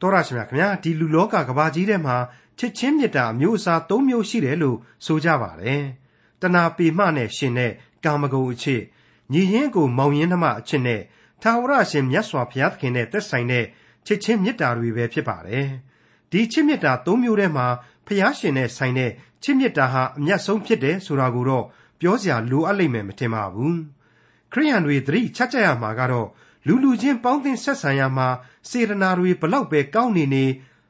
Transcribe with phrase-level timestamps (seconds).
[0.00, 2.16] တော်ရရှိမြခင်ဗျာဒီလူလောကကဘာကြီးထဲမှာ
[2.58, 5.82] ချစ်ချင်းမေတ္တာအမျိုးအစား၃မျိုးရှိတယ်လို့ဆိုကြပါတယ်
[6.40, 7.72] တဏှာပေမှနဲ့ရှင်တဲ့
[8.04, 8.82] ကာမဂုဏ်အချစ်
[9.32, 11.00] ညီရင်းကိုမောင်ရင်းနှမအချစ်နဲ့
[11.42, 13.64] ထာဝရရှင်မြတ်စွာဘုရားသခင်နဲ့သက်ဆိုင်တဲ့
[14.06, 15.66] ချစ်ချင်းမေတ္တာတွေပဲဖြစ်ပါတယ်
[16.30, 17.66] ဒီချစ်မေတ္တာ၃မျိုးထဲမှာ
[18.06, 19.10] ဘုရားရှင်နဲ့ဆိုင်တဲ့
[19.42, 21.64] ချစ်မေတ္တာဟာအမျက်ဆုံးဖြစ်တယ်ဆိုတာကိုတော့
[22.00, 23.78] ပြောစရာလိုအပ်လိမ့်မယ်မထင်ပါဘူး
[24.52, 26.28] ခရိယန်တွေသတိချက်ကြရမှာကတော့
[26.66, 28.28] လူလူချင်းပေါင်းသင်းဆက်ဆံရမှာ
[28.68, 30.44] စေတနာတွေဘလောက်ပဲကောင်းနေနေ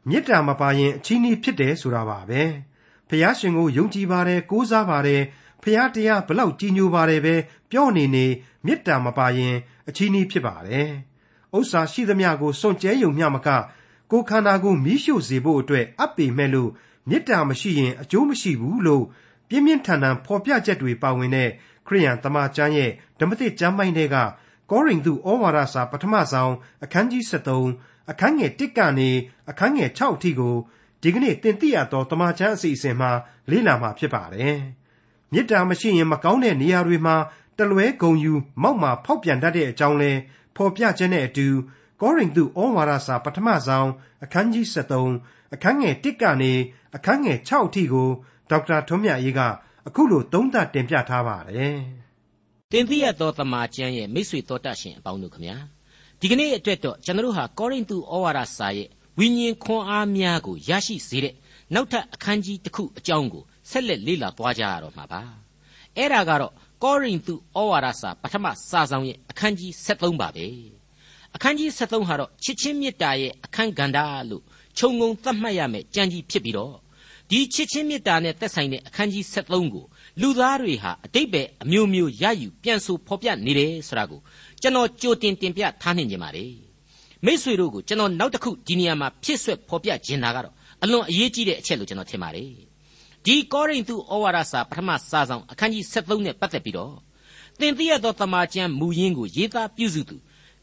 [0.08, 2.42] မေတ္တာမပါရင်အချီးနှီးဖြစ်တယ်ဆိုတာပါပဲ
[3.08, 5.22] ဖះရှင်ကိုယုံကြည်ပါတယ်ကိုးစားပါတယ်
[5.62, 7.34] ဖះတရားဘလောက်ကြီးညိုပါတယ်ပဲ
[7.70, 8.26] ပြောနေနေ
[8.66, 9.54] မေတ္တာမပါရင်
[9.88, 10.88] အချီးနှီးဖြစ်ပါတယ်
[11.56, 13.48] ဥစ္စာရှိသမျှကိုစွန့်ကြဲယုံမျှမက
[14.10, 16.70] ကိုခန္ဓာကိုမိရှို့စေဖို့အတွက်အပ်ပေမဲ့လို့
[17.08, 19.04] မေတ္တာမရှိရင်အကျိုးမရှိဘူးလို့
[19.48, 21.48] ပြင်းပြင်းထန်ထန်ဖော်ပြချက်တွေပါဝင်တဲ့
[21.86, 24.16] ခရိယန်တမန်ကျမ်းရဲ့ဓမ္မသစ်ကျမ်းပိုင်းတွေက
[24.70, 26.52] ကောရိန္သုဩဝါဒစာပထမဆောင်
[26.84, 29.10] အခန်းကြီး73အခန်းငယ်1ကနေ
[29.50, 30.56] အခန်းငယ်6အထိကို
[31.02, 33.10] ဒီကနေ့တင်ပြရသောတမန်ကျမ်းအစီအစဉ်မှာ
[33.50, 34.56] လေ့လာမှာဖြစ်ပါတယ်။
[35.32, 37.16] မေတ္တာမရှိရင်မကောင်းတဲ့နေရာတွေမှာ
[37.58, 40.12] တလွဲဂုံယူမောက်မာဖောက်ပြန်တတ်တဲ့အကြောင်းလဲ
[40.56, 41.48] ဖော်ပြခြင်းနဲ့အတူ
[42.00, 43.88] ကောရိန္သုဩဝါဒစာပထမဆောင်
[44.24, 44.64] အခန်းကြီး
[45.10, 46.52] 73အခန်းငယ်1ကနေ
[46.96, 48.08] အခန်းငယ်6အထိကို
[48.50, 49.40] ဒေါက်တာထွန်းမြတ်ရေးက
[49.86, 51.78] အခုလိုသုံးသပ်တင်ပြထားပါတယ်။
[52.76, 55.56] တင်ပြရသောတမန်ကျမ်းရဲ့မိတ်ဆွေတော်တတ်ရှင်အပေါင်းတို့ခမညာ
[56.20, 61.34] ဒီကနေ့အတွက်တော့ကျွန်တော်တို့ဟာကောရိန္သုဩဝါဒစာရဲ့ဝိညာဉ်ခွန်အားများကိုရရှိစေတဲ့
[61.74, 65.22] နောက်ထပ်အခန်းကြီးတစ်ခုအကြောင်းကိုဆက်လက်လေ့လာသွားကြရတော့မှာပါ
[65.96, 70.46] အဲ့ဒါကတော့ကောရိန္သုဩဝါဒစာပထမစာဆောင်ရဲ့အခန်းကြီး73ပါပဲ
[71.34, 73.98] အခန်းကြီး73ဟာတော့ချစ်ချင်းမေတ္တာရဲ့အခန်းကဏ္ဍ
[74.30, 74.42] လို့
[74.78, 76.74] ခြုံငုံသတ်မှတ်ရမယ်ကြံကြီးဖြစ်ပြီးတော့
[77.30, 79.86] ဒီချစ်ချင်းမေတ္တာနဲ့သက်ဆိုင်တဲ့အခန်းကြီး73ကို
[80.20, 84.20] လူသားတွေဟာအတိတ်ပဲအမျိုးမျိုးရယူပြန်ဆိုဖော်ပြနေတယ်ဆိုတာကို
[84.62, 86.44] ကျွန်တော်ကြိုတင်တင်ပြထားနေကြပါလေ
[87.24, 92.50] မိษွေတို့ကိုကျွန်တော်နောက်တစ်ခုဒီနေရာမှာဖြစ်ဆွဲဖော်ပြခြင်းတာကတော့အလွန်အရေးကြီးတဲ့အချက်လို့ကျွန်တော်ထင်ပါတယ်
[93.24, 96.94] ဒီကောရိန္သုဩဝါဒစာပထမစာဆောင်အခန်းကြီး73နဲ့ပတ်သက်ပြီးတော့
[97.58, 100.16] သင်သိရသောတမန်ကျမ်းမူရင်းကိုရေးသားပြုစုသူ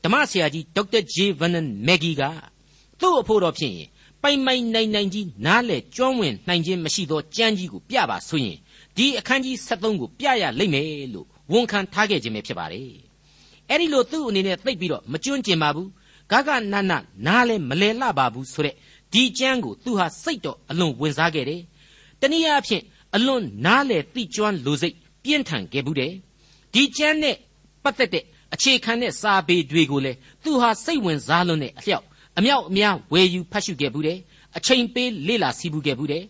[0.03, 2.21] ဓမ္မဆရာကြီးဒေါက်တာဂျေဗန်နန်မက်ဂီက
[2.99, 3.89] သူ့အဖို့တော်ဖြစ်ရင်
[4.21, 8.57] ပိုင်ပိုင်နိုင်နိုင်ကြီးနားလေကျွမ်းဝင်နိုင်ခြင်းမရှိသောကြမ်းကြီးကိုပြပါဆိုရင်
[8.97, 12.89] ဒီအခန်းကြီး73ကိုပြရလိမ့်မယ်လို့ဝန်ခံထားခဲ့ခြင်းပဲဖြစ်ပါတယ်
[13.69, 15.89] အဲ့ဒီလိုသူ့အနေနဲ့သိပ်ပြီးတော့မကျွန်းကျင်ပါဘူး
[16.31, 16.75] ဂဂနန
[17.27, 18.75] နားလဲမလဲလှပါဘူးဆိုတဲ့
[19.13, 21.61] ဒီကျမ်းကိုသူဟာစိတ်တော်အလွန်ဝင်စားခဲ့တယ်
[22.21, 22.83] တနည်းအားဖြင့်
[23.15, 26.13] အလွန်နားလေသိကျွမ်းလိုစိတ်ပြင်းထန်ခဲ့ဘူးတယ်
[26.73, 27.35] ဒီကျမ်းနဲ့
[27.83, 28.23] ပတ်သက်တဲ့
[28.53, 32.05] အခြေခံတဲ့စာပေတွေကိုလည်းသူဟာစိတ်ဝင်စားလွန်းတဲ့အလျောက်
[32.37, 34.17] အမြောက်အများဝယ်ယူဖတ်ရှုခဲ့ဘူးတယ်
[34.57, 36.23] အချိန်ပေးလေ့လာစီးပူးခဲ့ဘူးတယ်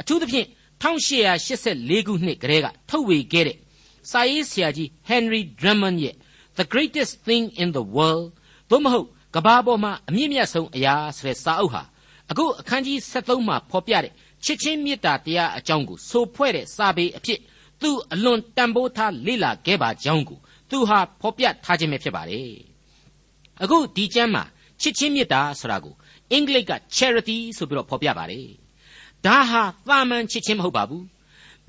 [0.00, 0.46] အထူးသဖြင့်
[0.84, 3.58] 1884ခုနှစ်ကတည်းကထုတ်ဝေခဲ့တဲ့
[4.10, 6.14] စာရေးဆရာကြီး Henry Drummond ရဲ့
[6.58, 8.26] The Greatest Thing in the World
[8.70, 11.82] သို့မဟုတ်ကဘာပေါ်မှာအမြင့်မြတ်ဆုံးအရာဆိုတဲ့စာအုပ်ဟာ
[12.30, 14.12] အခုအခန်းကြီး73မှာဖော်ပြတဲ့
[14.44, 17.40] ချစ်ချင်းမေတ္တာတရားအကြောင်းကိုဆိုဖွဲ့တဲ့စာပေအဖြစ်
[17.82, 20.38] သူအလွန်တန်ဖိုးထားလေ့လာခဲ့ပါကြောင်းကို
[20.70, 22.50] သူဟာဖော်ပြထားခြင်းပဲဖြစ်ပါတယ်
[23.62, 24.44] အခုဒီကျမ်းမှာ
[24.80, 25.94] ချစ်ချင်းမေတ္တာဆိုတာကို
[26.32, 28.63] အင်္ဂလိပ်က charity ဆိုပြီးတော့ဖော်ပြပါတယ်
[29.26, 31.04] ဒါဟာသာမန်ချစ်ချင်းမဟုတ်ပါဘူး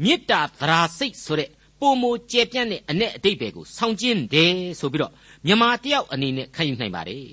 [0.04, 1.50] မေတ္တာသရာစိတ်ဆိုတဲ့
[1.80, 5.12] ပုံမကျဲပြန့်တဲ့အ내အတိတ်ပဲကိုဆောင်းကျင်းတယ်ဆိုပြီးတော့
[5.46, 7.28] မြန်မာတယောက်အနေနဲ့ခံယူနိုင်ပါတယ်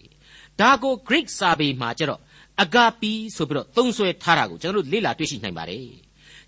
[0.61, 2.21] ဒါကို Greek စာပေမှာကျတော့
[2.63, 5.87] အဂါပီဆိုပြီးတော့သုံးဆွဲထားတာကိုကျွန်တော်တို့လေ့လာတွေ့ရှိနိုင်ပါတယ်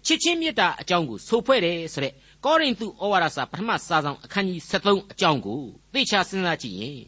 [0.06, 2.12] ချစ်ချင်းမေတ္တာအကြောင်းကိုဆိုဖွဲ့တယ်ဆိုတဲ့
[2.44, 5.60] ကောရိန္သုဩဝါဒစာပထမစာဆောင်အခန်းကြီး73အကြောင်းကို
[5.92, 7.00] သိချာစဉ်းစားကြည့်ရင်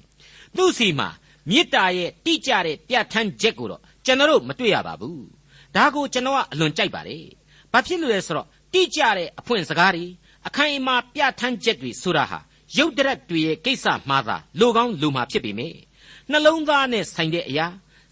[0.56, 1.09] သူ့စီမှာ
[1.50, 5.36] မေတ္တာရဲ့တိကျတဲ့ပြဋ္ဌာန်းချက်ကိုတော့ကျွန်တော်တို့မတွေ့ရပါဘူး
[5.76, 7.25] ဒါကိုကျွန်တော်ကအလွန်ကြိုက်ပါတယ်
[7.72, 10.04] ဘာဖြစ်လို့လဲဆိုတော့တိကျတဲ့အဖွင့်စကားတွေ
[10.47, 12.38] အခိုင်အမာပြဋ္ဌာန်းချက်တွေဆိုတာဟာ
[12.76, 15.76] ရုပ်တရက်တွေရဲ့ကိစ္စမှားတာလိုကောင်းလိုမှာဖြစ်ပေမယ့်
[16.31, 17.66] နှလုံးသားနဲ့ဆိုင်တဲ့အရာ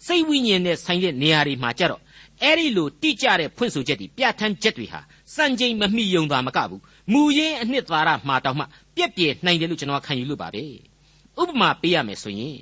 [0.05, 2.01] စိတ်ဝိညာဉ်နဲ့ဆိုင်တဲ့နေရာတွေမှာကြတော့
[2.43, 4.99] အဲ့ဒီလိုတိကျတဲ့ဖွင့်ဆိုချက်တွေပြဋ္ဌာန်းချက်တွေဟာ
[5.35, 8.65] စံချိန်မမိယုံတာမကဘူးမူရင်းအနှစ်သာရမှာတောင်မှ
[8.95, 10.63] ပြက်ပြယ်နိုင်တယ်လို့ကျွန်တော်ခံယူလို့ပါပဲ
[11.41, 12.59] ဥပမာပေးရမယ်ဆိုရင်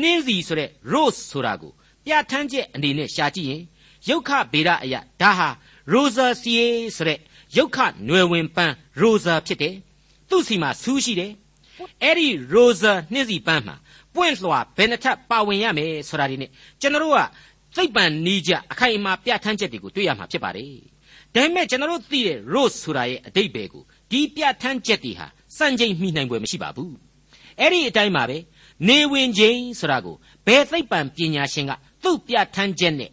[0.00, 1.72] နှင်းစီဆိုတဲ့ rose ဆိုတာကို
[2.06, 3.62] ပြဋ္ဌာန်းချက်အနေနဲ့ရှာကြည့်ရင်
[4.08, 5.48] ရုတ်ခဗေဒအရာဒါဟာ
[5.92, 6.66] rosa ca
[6.96, 7.18] ဆိုတဲ့
[7.56, 9.74] ရုတ်ခနွယ်ဝင်ပန်း rosa ဖြစ်တယ်
[10.28, 11.32] သူ့စီမှာဆူးရှိတယ်
[12.02, 13.76] အဲ့ဒီ rosa နှင်းစီပန်းမှာ
[14.14, 16.50] ပွင့်လွှာဘယ်နှထပ်ပါဝင်ရမယ်ဆိုတာဒီနဲ့
[16.80, 17.20] ကျွန်တော်တို့က
[17.76, 20.72] သိပ္ပံနီးကြအခိုင်အမာပြဋ္ဌာန်းချက်တွေကိုတွေ့ရမှာဖြစ်ပါတယ်
[21.34, 25.26] ဒါပေမဲ့ကျွန်တော်တို့သိတဲ့ rose ဆိုတာရဲ့အတိတ်ပဲကိုဒီပြဋ္ဌာန်းချက်တွေဟာ
[25.58, 26.94] စံချိန်မိနိုင်ပွဲမရှိပါဘူး
[27.60, 28.38] အဲ့ဒီအတိုင်းပါပဲ
[28.88, 30.16] နေဝင်ခြင်းဆိုတာကို
[30.46, 33.10] ဘယ်သိပ္ပံပညာရှင်ကသူ့ပြဋ္ဌာန်းချက်နဲ့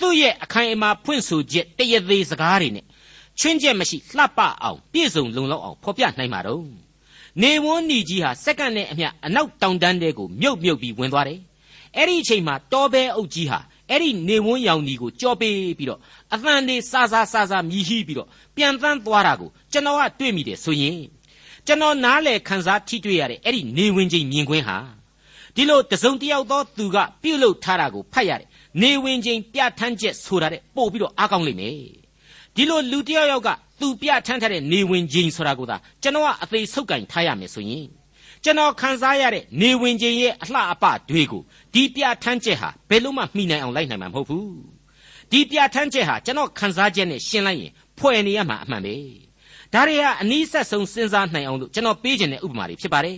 [0.00, 2.84] သူ့ရဲ့အခိုင်အမာဖွင့်ဆိုချက်တရသေးစကားတွေနဲ့
[3.38, 6.64] ချွင်းချက်မရှိလှပအောင်ပြည့်စုံလုံလောက်အောင်ဖော်ပြနိုင်မှာတော့
[7.42, 11.40] နေဝန်းနီကြီးဟာစက္ကန့်နဲ့အမျှအနောက်တောင်တန်းတဲကိုမြုပ်မြုပ်ပြီးဝင်သွားတယ်
[11.96, 13.58] အဲ့ဒီအချိန်မှာတောဘဲအုပ်ကြီးဟာ
[13.90, 16.00] အဲ့ဒီနေဝန်းရောင်ဒီကိုကြော်ပေးပြီးတော့
[16.34, 20.98] အသံတွေစာစာစာစာမြည်ဟီးပြီးတော့ပြန်တန်းသွားတာကိုကျွန်တော်ကတွေ့မိတယ်ဆိုရင်
[21.66, 24.76] ကျွန်တော်နားလေခန်းစားထိတွေ့ရတဲ့အဲ့ဒီနေဝင်ချင်းမြင်ကွင်းဟာ
[25.54, 28.48] ဒီလိုတစုံတယောက်သောသူကပြုတ်လုထားတာကိုဖတ်ရတယ်
[28.82, 31.76] နေဝင်ချင်းပြဋ္ဌာန်းချက်ဆိုတာတဲ့ပို့ပြီးတော့အားကောင်းလိမ့်မယ်
[32.54, 33.48] ဒီလိုလူတယောက်ယောက်က
[33.80, 37.86] သူပြဋ္ဌာန်းထားတဲ့နေဝင်ချင်းဆိုတာကိုသာကျွန်တော်ကအသေးဆုပ်ကင်ထားရမယ်ဆိုရင်
[38.44, 41.42] ကျွန်တော်ခန်းစားရတဲ့နေဝင်ချင်းရဲ့အလှအပတွေကို
[41.74, 44.48] ဒီပြဋ္ဌာန်းချက်ဟာဘယ်လို့မှမှီနိုင်အောင်လိုက်နိုင်မှာမဟုတ်ဘူး
[45.30, 48.96] ဒီပြဋ္ဌာန်းချက်ဟာကျွန်တော်ခန်းစားချက်နဲ့ရှင်းလိုက်ရင်ဖွဲ့နေရမှာအမှန်ပဲ
[49.72, 53.16] ဒါတွေဟာအနည်းဆက်ဆုံးစဉ်းစားနိုင်အောင်လို့ကျွန်တော်ပေးခြင်းတဲ့ဥပမာတွေဖြစ်ပါတယ်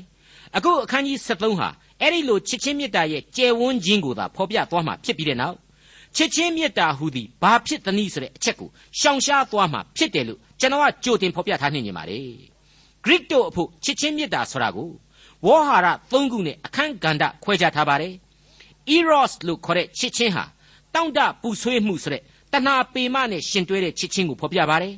[0.56, 1.68] အခုအခန်းကြီး73ဟာ
[2.00, 5.56] အဲ့ဒီလိုချစ်ချင်းမေတ္တာရဲ့ကျယ်ဝန်းခြင်းကိုသာဖော်ပြသွားမှာဖြစ်ပြီးတဲ့နောက်
[6.16, 8.68] ချစ်ချင်းမေတ္တာဟူသည်ဘာဖြစ်သနည်းဆိုတဲ့အချက်ကို
[8.98, 12.28] ရှောင်ရှားသွားမှာဖြစ်တယ်လို့ကျွန်တော်ကကြိုတင်ဖော်ပြထားနေနေပါတယ်
[13.04, 14.90] Greek တို့အဖို့ချစ်ချင်းမေတ္တာဆိုတာကို
[15.46, 18.12] ဝေါ်ဟာရ၃ခုနဲ့အခန်းကဏ္ဍခွဲခြားထားပါတယ်
[18.96, 20.44] Eros လို့ခေါ်တဲ့ချစ်ချင်းဟာ
[20.94, 22.22] တောင့်တပူဆွေးမှုဆိုတဲ့
[22.52, 24.94] တဏှာပေမနဲ့ရှင်တွဲတဲ့ချစ်ချင်းကိုဖော်ပြပါတယ်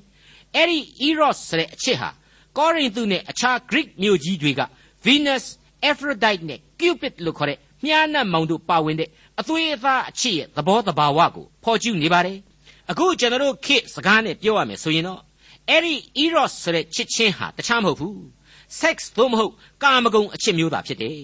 [0.55, 0.79] အဲ့ဒီ
[1.09, 2.11] Eros ဆိုတဲ့အချစ်ဟာ
[2.59, 4.61] ကောရိန္သုနဲ့အခြား Greek မြို့ကြီးတွေက
[5.06, 5.45] Venus
[5.91, 9.09] Aphrodite နဲ့ Cupid လို့ခေါ်တဲ့မြားနတ်မောင်တို့ပါဝင်တဲ့
[9.41, 12.39] အသွေးအသားအချစ်ရဲ့သဘောတဘာဝကိုဖော်ကျူးနေပါတယ်
[12.91, 15.21] အခုကျွန်တော်တို့ခေတ်စကားနဲ့ပြောရမယ်ဆိုရင်တော့
[15.69, 18.19] အဲ့ဒီ Eros ဆိုတဲ့ချစ်ချင်းဟာတခြားမဟုတ်ဘူး
[18.81, 19.53] sex သို့မဟုတ်
[19.83, 21.21] ကာမဂုဏ်အချစ်မျိုးသာဖြစ်တယ်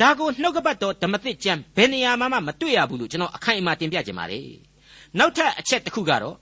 [0.00, 4.48] ဒါကိုနှုတ်ကပတ်တော်ဓမ္မသစ်ကျမ်းဘယ်နေရာမှမတွေ့ရဘူးလို့ကျွန်တော်အခိုင်အမာတင်ပြခြင်းပါတယ်
[5.18, 6.36] နောက်ထပ်အချက်တစ်ခုကတော့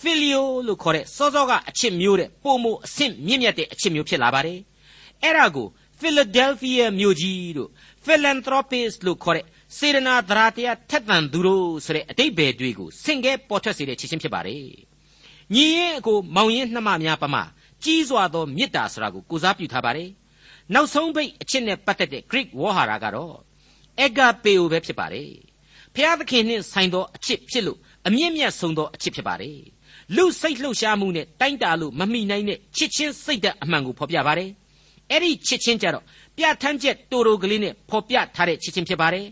[0.00, 4.58] filio လို့ခေါ်တဲ့စောစောကအချစ်မျိုးတဲ့ပုံမအဆင့်မြင့်မြတ်တဲ့အချစ်မျိုးဖြစ်လာပါတယ်
[5.22, 5.66] အဲ့ဒါကို
[6.00, 7.70] Philadelphia မြို့ကြီးတို့
[8.04, 9.44] philanthropist လို့ခေါ်တဲ့
[9.76, 14.64] စေရနာသရာတရားထက်သန်သူတို့ဆိုတဲ့အတိတ်ဘယ်တွေကိုဆင့်ကဲပေါ်ထွက်စေတဲ့ချစ်ချင်းဖြစ်ပါတယ်။
[15.54, 17.42] ညီရင်အကိုမောင်ရင်နှမများပမာ
[17.84, 20.08] ကြီးစွာသောမေတ္တာဆိုတာကိုကိုစားပြုထားပါတယ်။
[20.74, 23.34] နောက်ဆုံးပိတ်အချစ်နဲ့ပတ်သက်တဲ့ Greek ဝေါ်ဟာရကတော့
[24.04, 25.30] agapeo ပဲဖြစ်ပါတယ်။
[25.94, 29.58] ဖျားသခင်နှင့်ဆိုင်သောအချစ်ဖြစ်လို့အမြင့်မြတ်ဆုံးသောအချစ်ဖြစ်ပါတယ်။
[30.16, 34.50] လူစိတ်လှုပ်ရှားမှုနဲ့တိုင်းတာလို့မမိနိုင်တဲ့ချစ်ချင်းစိတ်ဓာတ်အမှန်ကိုဖော်ပြပါတယ်။
[35.10, 36.04] အဲ့ဒီချစ်ချင်းကြတော့
[36.36, 39.26] ပြဋ္ဌာန်းချက်တိုတိုကလေးနဲ့ဖော်ပြထားတဲ့ချစ်ချင်းဖြစ်ပါတယ်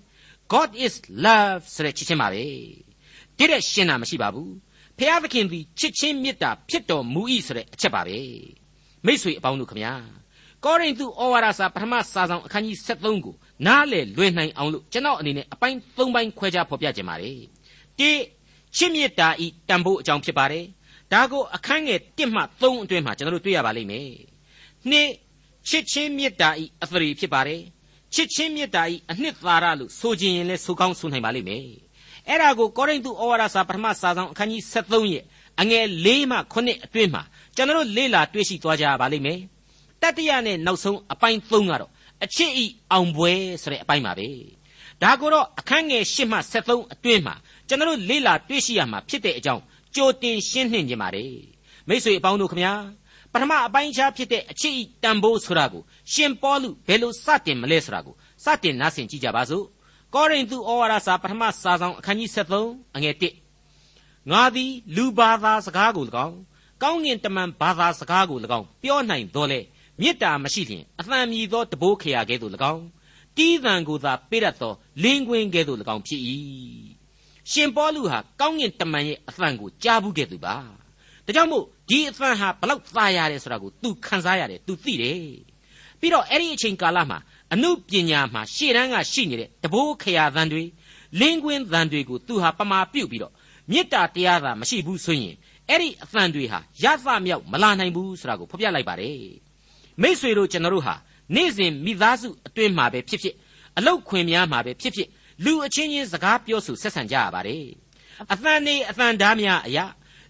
[0.53, 0.95] God is
[1.25, 2.45] love ဆိုတဲ့ချစ်ချင်းပါပဲ
[3.39, 4.53] ဒီတဲ့ရှင်းတာမရှိပါဘူး
[4.99, 8.19] ဖျားသခင်သည်ချစ်ချင်းမေတ္တာဖြစ်တော်မူ၏ဆိုတဲ့အချက်ပါပဲ
[9.07, 9.95] မိ쇠အပေါင်းတို့ခမညာ
[10.65, 13.35] ကောရိန္သုဩဝါဒစာပထမစာဆောင်အခန်းကြီး73ကို
[13.67, 17.39] နားလေလွင်နိုင်အောင်လို့ကျွန်တော်အနေနဲ့အပိုင်း၃ပိုင်းခွဲခြားဖော်ပြခြင်းပါတယ်
[17.99, 18.11] တိ
[18.77, 20.65] ချစ်မေတ္တာဤတန်ဖိုးအကြောင်းဖြစ်ပါတယ်
[21.13, 24.11] ဒါကိုအခန်းငယ်1မှ3အတွင်းမှာကျွန်တော်တို့တွေ့ရပါလိမ့်မယ်
[24.91, 25.11] နှစ်
[25.69, 27.63] ချစ်ချင်းမေတ္တာဤအသရေဖြစ်ပါတယ်
[28.15, 31.65] ချစ်ချင်းမေတ္တာဤအနှစ်သာရလို့ဆိုခြင်းရင်လည်းဆိုကောင်းဆိုနိုင်ပါလိမ့်မယ်
[32.29, 35.25] အဲ့ဒါကိုကောရိန္သုဩဝါဒစာပထမစာဆောင်အခန်းကြီး73ရဲ့
[35.61, 37.23] အငယ်၄မှ9အတွင်းမှာ
[37.57, 39.39] ကျွန်တော်လေ့လာတွေ့ရှိသွားကြပါလိမ့်မယ်
[40.03, 41.91] တတိယနဲ့နောက်ဆုံးအပိုင်း3ကတော့
[42.25, 44.29] အချစ်ဤအောင်ပွဲဆိုတဲ့အပိုင်းပါပဲ
[45.03, 47.35] ဒါကိုတော့အခန်းငယ်၈မှ73အတွင်းမှာ
[47.69, 49.63] ကျွန်တော်လေ့လာတွေ့ရှိရမှာဖြစ်တဲ့အကြောင်း
[49.95, 51.33] ကြိုတင်ရှင်းနှင်ခြင်းပါတယ်
[51.89, 52.73] မိတ်ဆွေအပေါင်းတို့ခမညာ
[53.37, 59.65] ပထမအပိုင်းခြားဖြစ်တဲ့အချစ်ဤတန်ဖိုးဆိုတာကိုရှင်ပေါလုဘယ်လိုစတင်မလဲဆိုတာကိုစတင်နားဆင်ကြည့်ကြပါစို့
[60.15, 63.15] ကောရိန္သုဩဝါဒစာပထမစာဆောင်အခန်းကြီး73အငယ်
[63.73, 66.37] 1ငါသည်လူဘာသာစကားကို၎င်း
[66.83, 69.61] ကောင်းငင်တမန်ဘာသာစကားကို၎င်းပြောနိုင်တော်လေ
[70.01, 72.85] မေတ္တာမရှိလျင်အသံမြည်သောတဘိုးခရာကဲ့သို့၎င်း
[73.37, 74.73] တီးသံကိုသာပေးတတ်သော
[75.03, 76.21] လင်းကွင်းကဲ့သို့၎င်းဖြစ်၏
[77.51, 80.57] ရှင်ပေါလုဟာကောင်းငင်တမန်ရဲ့အသံကိုကြားဘူးခဲ့သူပါ
[81.26, 85.18] ဒါကြောင့်မို့ဒီအသံဟာဘလောက်သာရတယ်ဆိုတာကို तू ခန်းစားရတယ် तू သိတယ်
[86.00, 87.18] ပြီးတော့အဲ့ဒီအချိန်ကာလမှာ
[87.54, 90.64] အမှုပညာမှာရှေ့တန်းကရှိနေတဲ့တဘိုးခရာသံတွေ
[91.20, 93.34] လင်းကွင်းသံတွေကို तू ဟာပမာပြုတ်ပြီးတော့
[93.72, 95.36] မေတ္တာတရားသာမရှိဘူးဆိုရင်
[95.70, 99.18] အဲ့ဒီအသံတွေဟာရသမြောက်မလာနိုင်ဘူးဆိုတာကိုဖော်ပြလိုက်ပါတယ်
[100.02, 100.96] မိษွေတို့ကျွန်တော်တို့ဟာ
[101.36, 103.36] နေ့စဉ်မိသားစုအတွင်းမှာပဲဖြစ်ဖြစ်
[103.78, 105.08] အလောက်ခွင်များမှာပဲဖြစ်ဖြစ်
[105.46, 107.66] လူအချင်းချင်းစကားပြောဆိုဆက်ဆံကြရပါတယ်
[108.34, 109.86] အသံနေအသံဓားများအရာ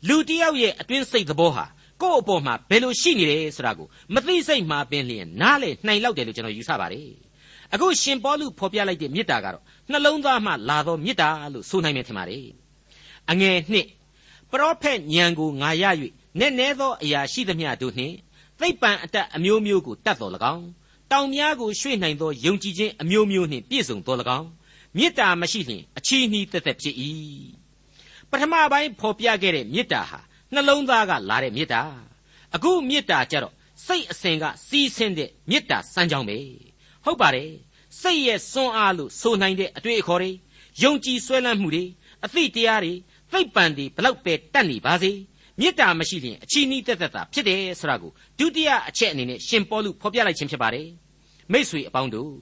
[0.08, 1.64] လူတယောက်ရဲ့အတွင်းစိတ်သဘောဟာ
[2.02, 7.10] ကိုယ့်အပေါ်မှာဘယ်လိုရှိနေတယ်ဆိုတာကိုမသိစိတ်မှာပင်လျင်နားလေနှိုင်လောက်တယ်လို့ကျွန်တော်ယူဆပါတယ်
[7.74, 12.46] အခုရှင်ပေါလုဖော်ပြလိုက်တဲ့မေတ္တာကတော့နှလုံးသားမှလာသောမေတ္တာလို့ဆိုနိုင်မယ်ထင်ပါတယ်
[13.30, 13.86] အငယ်နှစ်
[14.50, 15.84] ပရောဖက်ညံကိုငါရ၍
[16.38, 18.14] နက်နဲသောအရာရှိသမျှတို့နှင့်
[18.60, 20.66] သိပ္ပံအတတ်အမျိုးမျိုးကိုတတ်တော်၎င်း
[21.10, 24.48] တောင်များကိုရွှေ့နိုင်သောယုံကြည်ခြင်းအမျိုးမျိုးနှင့်ပြည့်စုံတော်၎င်း
[24.96, 26.96] မေတ္တာမရှိလျင်အချီးနှီးသက်သက်ဖြစ်၏
[28.30, 30.21] ပထမပိုင်းဖော်ပြခဲ့တဲ့မေတ္တာဟာ
[30.54, 31.83] နှလုံးသားကလာတဲ့မေတ္တာ
[32.54, 33.54] အခုမေတ္တာကြတော့
[33.87, 36.38] စိတ်အစဉ်ကစီးဆင်းတဲ့မေတ္တာစမ်းကြောင်းပဲ
[37.04, 37.50] ဟုတ်ပါတယ်
[38.00, 40.30] စိတ်ရဲ့စွမ်းအားလို့ဆိုနိုင်တဲ့အတွေ့အခေါ်တွေ
[40.83, 41.85] ယုံကြည်ဆွဲလန်းမှုတွေ
[42.25, 42.92] အသိတရားတွေ
[43.33, 45.12] သိပ္ပံတွေဘလောက်ပဲတတ်နေပါစေ
[45.61, 50.88] မေတ္တာမရှိရင်အချီးနှီးသက်သက်သာဖြစ်တယ်ဆိုတာကိုဒုတိယအချက်အနေနဲ့ရှင်ပေါလုဖော်ပြလိုက်ခြင်းဖြစ်ပါတယ်
[51.52, 52.33] မိษွေအပေါင်းတို့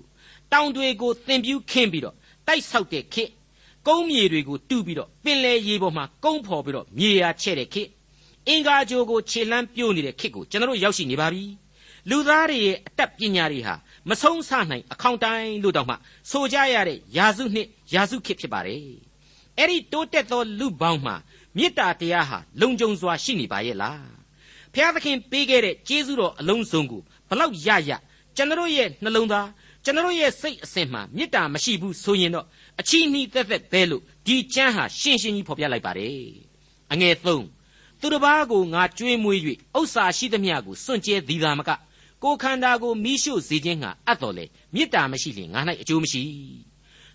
[0.53, 3.31] တောင်တွေကိုသင်ပြူးခင်းပြီးတော့တိုက်ဆောက်တဲ့ခေတ်
[3.87, 7.89] ကုန်းမြေတွေကိုတူးပြီးတော့ပင်လယ်ရေပေါ်မှာကုန်းဖော်ပြီးတော့မြေယာချဲ့တဲ့ခေတ်
[8.49, 11.45] အင်္ဂါကြိုကိုခြေလှမ်းပြိုးနေတဲ့ခေတ်ကိုကျွန်တော်တို့ရောက်ရှိနေပါပြီ
[12.11, 13.75] လူသားတွေရဲ့အတတ်ပညာတွေဟာ
[14.09, 15.95] မဆုံးဆနိုင်အခေါင်တိုင်းလို့တောင်မှ
[16.31, 18.81] ဆိုကြရတဲ့ယာစုနှစ်ယာစုခေတ်ဖြစ်ပါတယ်
[19.59, 21.17] အဲ့ဒီတိုးတက်သောလူပေါင်းမှာ
[21.57, 24.07] မေတ္တာတရားဟာလုံခြုံစွာရှိနေပါရဲ့လား
[24.75, 27.91] ဖျားသခင်ပေးခဲ့တဲ့ကျေးဇူးတော်အလုံးစုံကိုဘလောက်ရရ
[28.37, 29.49] ကျွန်တော်ရဲ့နှလုံးသား
[29.85, 32.47] ကျွန်တော်ရဲ့စိတ်အစဉ်မှာမေတ္တာမရှိဘူးဆိုရင်တော့
[32.81, 36.19] အချီနှီးသက်သက်သဲလို့ဒီကျမ်းဟာရှင်းရှင်းကြီးဖော်ပြလိုက်ပါတယ်
[36.93, 39.39] အငယ်၃သူတစ်ပါးကိုငါကြွေးမွေး၍
[39.79, 41.71] ဥစ္စာရှိသမျှကိုစွန့်ကြဲသည်သာမက
[42.23, 46.23] ကိုခန္ဓာကိုမိရှုစေခြင်းဟာအပ်တော်လေမေတ္တာမရှိရင်ငါ၌အကျိုးမရှိ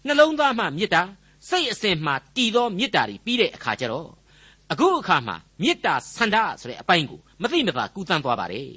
[0.05, 1.01] နှလုံးသားမှမေတ္တာ
[1.49, 4.09] စိတ်အစဉ်မှတည်သောမေတ္တာတွေပြီးတဲ့အခါကျတော့
[4.71, 8.69] အခုအခါမှာမေတ္တာဆန္ဒဆိုတဲ့အပိုင်းကိုမသိမသာကူးတန်းသွားပါတယ်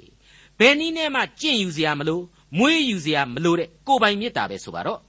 [0.58, 2.20] ဘယ်နည်းနဲ့မှကြင့်ယူစရာမလို
[2.58, 5.00] မွေးယူစရာမလိုတဲ့ကိုပိုင်မေတ္တာပဲဆိုပါတော့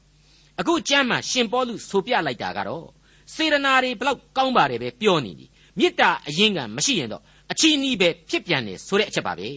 [0.59, 2.87] အခုကျမ်းမှာရှင်ပေါလုဆိုပြလိုက်တာကတော့
[3.33, 5.45] စေရနာတွေဘလောက်ကောင်းပါတယ်ပဲပြောနေပြီ
[5.79, 9.49] မေတ္တာအရင်ကမရှိရင်တော့အချီးနှီးပဲဖြစ်ပြန်တယ်ဆိုတဲ့အချက်ပါပဲ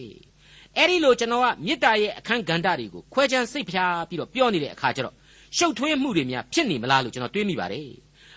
[0.75, 5.15] အဲ့ဒီလိုကျွန်တော်ကမေတ္တာရဲ့အခန်းကဏ္ဍတွေကိုခွဲခြမ်းစိတ်ဖြာပြီးတော့ပြောနေတဲ့အခါကျတော့
[5.57, 7.89] ရှုပ်ထွေးမှုတွေများဖြစ်နေမလားလို့ကျွန်တော်တွေးမိပါတယ်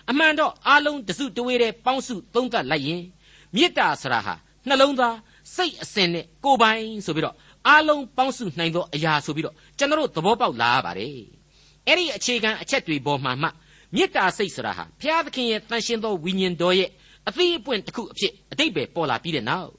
[0.09, 3.03] အမှန်တော့အလုံးတစုတဝေးတဲ့ပေါင်းစုသုံးသပ်လိုက်ရင်
[3.55, 4.35] မေတ္တာဆရာဟာ
[4.67, 5.17] နှလုံးသား
[5.55, 7.35] စိတ်အစဉ်နဲ့ကိုယ်ပိုင်ဆိုပြီးတော့
[7.69, 11.40] အလုံးပေါင်းစုနိုင်သောအရာဆိုပြီးတော့ကျွန်တော်တို့သဘောပေါက်လာရပါတယ်
[11.87, 13.47] အဲ့ဒီအခြေခံအချက်တွေပေါ်မှာမှ
[13.95, 16.89] မေတ္တာစိတ်ဆိုတာဟာဘုရားသခင်ရဲ့တန်ရှင်းသောဝိညာဉ်တော်ရဲ့
[17.27, 19.71] အသီးအပွင့်တစ်ခုအဖြစ်အတိတ်ပဲပေါ်လာပြီးတဲ့နောက်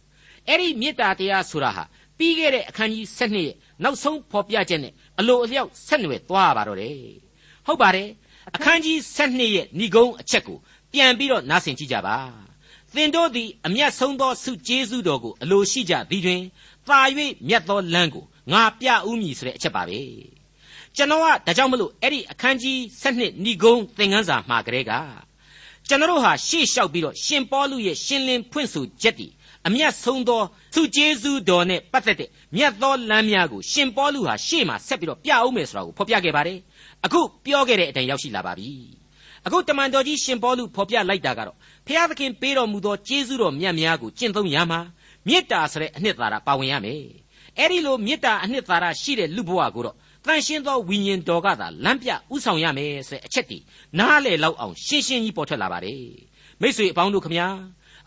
[0.48, 1.84] အဲ့ဒီမေတ္တာတရားဆိုတာဟာ
[2.18, 6.96] ပြီးခဲ့တဲ့အခန်းကြီး7ရဲ့နောက်ဆုံးဖော်ပြချက်နဲ့အလိုအလျောက်ဆက်နွယ်သွားရပါတော့တယ်
[7.66, 8.08] ဟုတ်ပါတယ်
[8.56, 10.58] အခန်းကြီး7ရဲ့ဏိဂုံးအချက်ကို
[10.92, 12.16] ပြန်ပြီးတော့နားဆင်ကြည့်ကြပါ
[12.94, 16.42] သင်တို့သည်အမျက်ဆုံးသောဆုကျေးဇူးတော်ကိုအလိုရှိကြသည်တွင်
[16.88, 17.00] သာ၍
[17.48, 20.00] မြတ်သောလမ်းကိုငါပြဦးမည်ဆိုတဲ့အချက်ပါပဲ
[20.96, 24.92] ကျွန်တော်ကဒါကြောင့်မလို့အဲ့ဒီအခန်းကြီး7ဏိဂုံးသင်ခန်းစာမှာကလေးက
[25.88, 29.32] ကျွန်တော်ဟာရှေ့လျှောက်ပြီးတော့ရှင်ပေါလုရဲ့ရှင်းလင်းဖွင့်ဆိုချက်တည်
[29.66, 30.42] အမျက်ဆုံးသော
[30.74, 36.58] သူကျေးဇူးတော်နဲ့ပတ်သက်တဲ့မြတ်သောလမ်းများကိုရှင်ပေါလုဟာရှေ့မှာဆက်ပြီးတော့ပြအောင်မယ်ဆိုတာကိုဖော်ပြခဲ့ပါတယ်
[37.04, 38.70] အခုပြောခဲ့တဲ့အတိုင်းရောက်ရှိလာပါပြီ
[39.46, 41.56] အခုတမန်တော်ကြီးရှင်ပေါလုဖော်ပြလိုက်တာကတော့
[41.86, 44.80] ဖျားသခင်ပေးတော်မူသောကျေးဇူးတော်မြတ်များကိုကျင့်သုံးရမှာ
[45.26, 47.02] မေတ္တာဆိုတဲ့အနှစ်သာရပါဝင်ရမယ်
[47.58, 53.64] အဲ့ဒီလိုမေတ္တာအနှစ်သာရရှိတဲ့လူဘဝကိုတော့ တန်ရှင်းသောဝိညာဉ်တော်ကသာလမ်းပြဥဆောင်ရမယ်ဆိုတဲ့အချက်တည်း
[53.98, 56.04] နားလေလောက်အောင်ရှင်းရှင်းကြီးပေါ်ထွက်လာပါတယ်
[56.60, 57.48] မိတ်ဆွေအပေါင်းတို့ခမညာ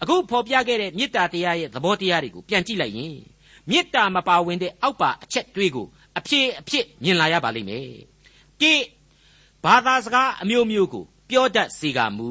[0.02, 3.16] အခုဖော်ပြခဲ့တဲ့မေတ္တာတရားရဲ့သဘောတရားတွေကိုပြန်ကြည့်လိုက်ရင်
[3.70, 7.88] မေတ္တာမပါဝင်တဲ့အောက်ပါအချက်တွေကိုအဖြစ်အဖြစ်မြင်လာရပါလိမ့်မယ်
[8.62, 8.74] တိ
[9.64, 12.30] ဘာသာစကားအမျိုးမျိုးကိုပြောတတ်စေကမူ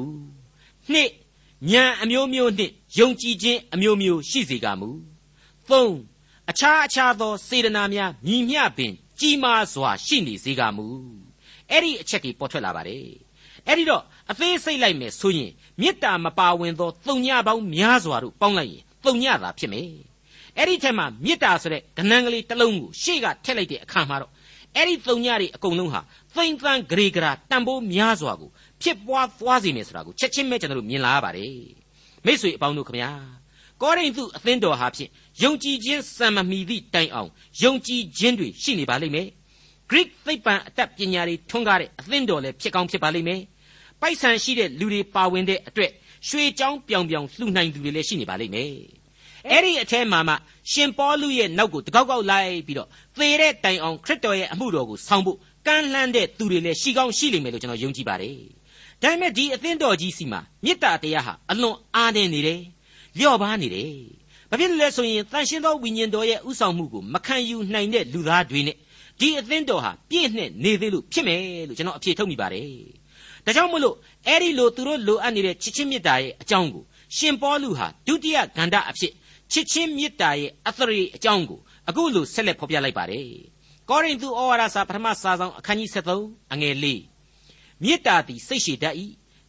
[0.91, 1.09] နှစ်
[1.71, 4.89] ဉာဏ်အမျိုးမျိုးနှင့်ယုံကြည်ခြင်းအမျိုးမျိုးရှိစေကမူ
[5.69, 5.95] သုံး
[6.49, 10.87] အခြားအခြားသောစေတနာများညီမျှပင် ကြီးမားစွာရှိနေစေကမူ
[11.71, 13.05] အဲ့ဒီအချက်ကြီးပေါ်ထွက်လာပါတယ်
[13.67, 19.89] အဲ့ဒီတော့အသေးစိတ်လိုက်မယ်ဆိုရင်မေတ္တာမပါဝင်သောသုံညပေါင်းများစွာတို့ပေါင်းလိုက်ရင်သုံညသာဖြစ်မယ်
[20.57, 24.31] အဲ့ဒီထက်မှမေတ္တာဆိုတဲ့ကဏ္ဍကလေးတစ်လုံးကိုရှေ့ကထည့်လိုက်တဲ့အခါမှာတော့
[24.75, 26.01] အဲ့ဒီသုံညတွေအကုန်လုံးဟာ
[26.35, 28.49] သိမ့်သန်းဂရေဂရာတန်ဖိုးများစွာကို
[28.81, 31.55] ဖြစ်ပွားသွားစေမယ်ဆိုတာကိုချက်ချင်းပဲကျွန်တော်တို့မြင်လာရပါတယ်
[32.25, 33.11] မိတ်ဆွေအပေါင်းတို့ခမညာ
[33.81, 35.09] ကောရိန္သုအသင်းတော်ဟာဖြင့်
[35.43, 37.29] ယုံကြည်ခြင်းစံမမီသည့်တိုင်အောင်
[37.63, 39.27] ယုံကြည်ခြင်းတွေရှိနေပါလိမ့်မယ်
[39.89, 43.41] Greek သိပ္ပံအတတ်ပညာတွေထွန်းကားတဲ့အသင်းတော်လည်းဖြစ်ကောင်းဖြစ်ပါလိမ့်မယ်
[44.01, 45.91] ပိုက်ဆံရှိတဲ့လူတွေပါဝင်တဲ့အတွက်
[46.27, 48.71] ရွှေချောင်းပြောင်ပြောင်လှူနိုင်သူတွေလည်းရှိနေပါလိမ့်မယ်
[49.51, 50.33] အဲ့ဒီအထဲမှာမှ
[50.71, 58.37] ရှင်ပေါလုရဲ့နောက်ကိုတကောက်ကောက်လိုက်ပြီးတော့သေတဲ့တိုင်အောင်ခရစ်တော်ရဲ့အမှုတော်ကိုဆောင်ဖို့ကမ်းလှမ်းတဲ့သူတွေလည်းရှိကောင်းရှိလိမ့်မယ်လို့ကျွန်တော်ယုံကြည်ပါတယ်
[59.01, 62.61] ဒါပေမဲ့ဒီအသင်းတော်ကြီးစီမှာမေတ္တာတရားဟာအလွန်အားနည်းနေတယ်
[63.19, 63.93] လျော့ပါနေတယ်
[64.49, 68.77] ဘာဖြစ်လို့လဲဆိုရင်တန်ရှင်းသောဝိညာဉ်တော်ရဲ့ဥဆောင်မှုကိုမခံယူနိုင်တဲ့လူသားတွေနဲ့
[69.19, 72.69] ဒီအသင်းတော်ဟာပြည့်နဲ့နေသေးလို့ဖြစ်မယ်လို့ကျွန်တော်အဖြေထုတ်မိပါတယ်
[73.45, 73.95] ဒါကြောင့်မလို့
[74.27, 76.83] အဲ့ဒီလိုသူတို့လိုအပ်နေတဲ့ချစ်ချင်းမေတ္တာရဲ့အကြောင်းကို
[77.17, 79.13] ရှင်ပေါလုဟာဒုတိယဂန္ဓအဖြစ်
[79.51, 83.27] ချစ်ချင်းမေတ္တာရဲ့အသရေအကြောင်းကိုအခုလိုဆက်လက်ဖော်ပြလိုက်ပါတယ်
[83.89, 86.85] ကောရိန္သုဩဝါဒစာပထမစာဆောင်အခန်းကြီး73အငယ်၄
[87.83, 88.95] မေတ္တာသည်စိတ်ရှည်တတ်၏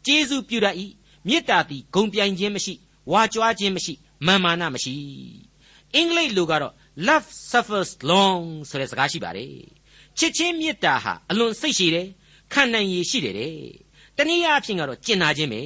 [0.06, 0.76] ကျေးဇူးပြုတတ်၏
[1.26, 2.74] မေတ္တာသည်ဂုံပြိုင်ခြင်းမရှိ
[3.12, 3.94] ဝါကြွားခြင်းမရှိ
[4.26, 4.94] မာမာနမရှိ
[5.94, 6.72] အင်္ဂလိပ်လိုကတော့
[7.06, 9.52] love suffers long ဆိုတဲ့စကားရှိပါတယ်
[10.18, 12.08] ချစ်ချင်းမေတ္တာဟာအလွန်စိတ်ရှည်တယ်
[12.52, 13.54] ခံနိုင်ရည်ရှိတယ်တဲ့
[14.16, 15.62] တနည်းအားဖြင့်ကတော့ကျင်နာခြင်းပဲ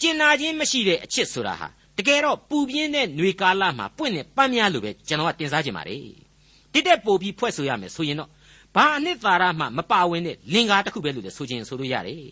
[0.00, 6.04] ကျင်နာခြင်းမရှိတဲ့အချစ်ဆိုတာဟာတကယ်တော့ပူပြင်းတဲ့ຫນွေကာလမှာပွင့်နဲ့ပန်းများလို့ပဲကျွန်တော်ကတင်စားခြင်းပါတယ်
[6.72, 8.30] တိတက်ပို့ပြီးဖွဲ့ဆိုရမယ်ဆိုရင်တော့
[8.76, 12.22] ဘာအနှစ်သာရမှမပါဝင်တဲ့လင်္ကာတစ်ခုပဲလို့လည်းဆိုခြင်းဆိုလို့ရတယ်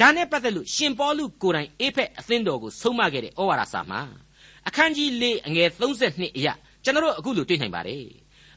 [0.00, 4.00] ဒါနဲ့ပတ်သက်လို့ရှင်ပေါလုကိုယ်တိုင်အေဖက်အသင်းတော်ကိုဆုံးမခဲ့တဲ့ဩဝါဒစာမှာ
[4.68, 6.52] အခန်းကြီး၄အငယ်32အရာ
[6.84, 8.04] ကျွန်တော်တို့အခုလိုတွေ့နိုင်ပါတယ်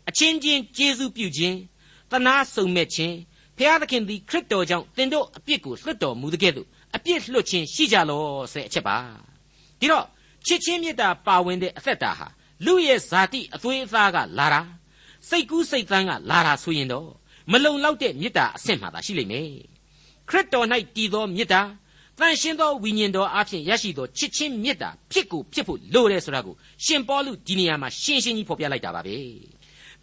[0.10, 1.58] အချင်းချင်းကျေးဇူးပြုခြင်း
[2.12, 3.16] တနာစုံမဲ့ခြင်း
[3.58, 8.98] ဖျားသခင်သည်ခရစ်တော်ကြောင့်သင်တို့အပြစ်ကိုလွတ်တော်မူတဲ့ကဲ့သို့အပြစ်လွတ်ခြင်းရှိကြလောဆိုတဲ့အချက်ပါ
[9.80, 10.06] ဒီတော့
[10.46, 12.28] ချစ်ချင်းမေတ္တာပါဝင်တဲ့အသက်တာဟာ
[12.66, 14.62] လူရဲ့ဇာတိအသွေးအသားကလာတာ
[15.30, 17.10] စိတ်ကူးစိတ်သန်းကလာတာဆိုရင်တော့
[17.52, 19.71] မလုံလောက်တဲ့မေတ္တာအဆင့်မှသာရှိလိမ့်မယ်
[20.32, 21.62] ခရစ်တော်၌တည်သောမေတ္တာ
[22.20, 29.18] တန်ရှင်းသောဝိညာဉ်တော်အဖျင်ရရှိသောချစ်ချင်းမေတ္တာဖြစ်ကိုဖြစ်ဖို့လိုတယ်ဆိုတာကိုရှင်ပေါလုဒီနေရာမှာရှင်းရှင်းကြီးဖော်ပြလိုက်တာပါပဲ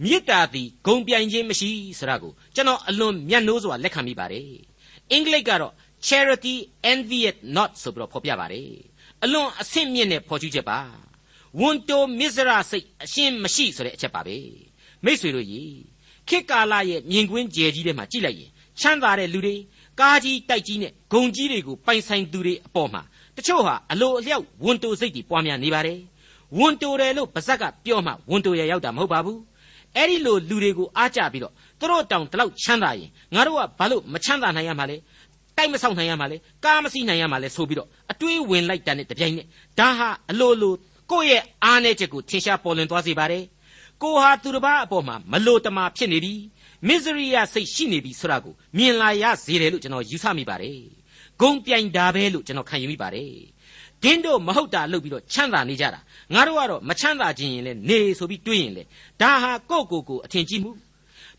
[0.04, 4.50] မေတ္တာသည်ဂုံပြိုင်ခြင်းမရှိဆိုတာကိုကျွန်တော်အလွန်မျက်နှိုးစွာလက်ခံမိပါတယ်
[5.10, 5.72] အင်္ဂလိပ်ကတော့
[6.08, 6.54] charity
[6.92, 8.70] envieth not ဆိုပြီးတော့ဖော်ပြပါတယ်
[9.24, 10.80] အလွန်အဆင့်မြင့်တဲ့ဖော်ကျူးချက်ပါ
[11.60, 14.36] ဝန်တိုမစ္စရာစိတ်အရှင်းမရှိဆိုတဲ့အချက်ပါပဲ
[15.04, 15.76] မိษွေတို့ကြီး
[16.28, 19.56] ခေတ်ကာလရဲ့မြင်ကွင်းကျယ်ကြီးထဲမှာကြည့်လိုက်ရင်ချမ်းသာတဲ့လူတွေ
[20.00, 23.02] ကားကြီးတိုက်ကြီးနဲ့ဂုံကြီးတွေကိုပိုင်ဆိုင်သူတွေအပေါ်မှာ
[23.36, 25.98] တချို့ဟာအလိုအလျောက်ဝန်တိုစိတ်တွေပွားများနေပါတယ်
[26.58, 29.38] ဝန်တိုတယ်လို့ပါဇက်ကပြောမှဝန်တိုရရောက်တာမဟုတ်ပါဘူး
[29.96, 34.96] အဲ့ဒီလိုလူတွေကိုအားကြပြီးတော့သူတို့တောင်တလောက်ချမ်းသာရင်ငါတို့ကဘာလို့မချမ်းသာနိုင်ရမှာလဲ
[35.56, 39.46] တိုက်မဆောက်နိုင်ရမှာလဲကားမစီးနိုင်ရမှာလဲဆိုပြီးတော့အတွေးဝင်လိုက်တာနဲ့တပြိုင်နက်
[39.78, 40.74] ဒါဟာအလိုလို
[41.10, 43.44] ကိုယ့်ရဲ့အားနည်းချက်ကိုထင်ရှားပေါ်လွင်သွားစေပါတယ်
[44.02, 46.34] ကိုဟာသူတစ်ပါးအပေါ်မှာမလိုတမာဖြစ်နေပြီ
[46.86, 50.80] misery ရစိတ်ရှိနေပြီဆိုတာကိုမြင်လာရစေတယ်လို့ကျွန်တော်ယူဆမိပါတယ်
[51.40, 53.32] ဂုံပြိုင်တာပဲလို့ကျွန်တော်ခံယူမိပါတယ်
[54.02, 56.00] ဒင်းတို့မဟုတ်တာလုပ်ပြီးတော့ချမ်းသာနေကြတာ
[56.34, 58.82] ငါတို့ကတော့မချမ်းသာခြင်းရင်လေနေဆိုပြီးတွေးရင်လေ
[59.20, 60.70] ဒါဟာကိုယ့်ကိုယ်ကိုအထင်ကြီးမှု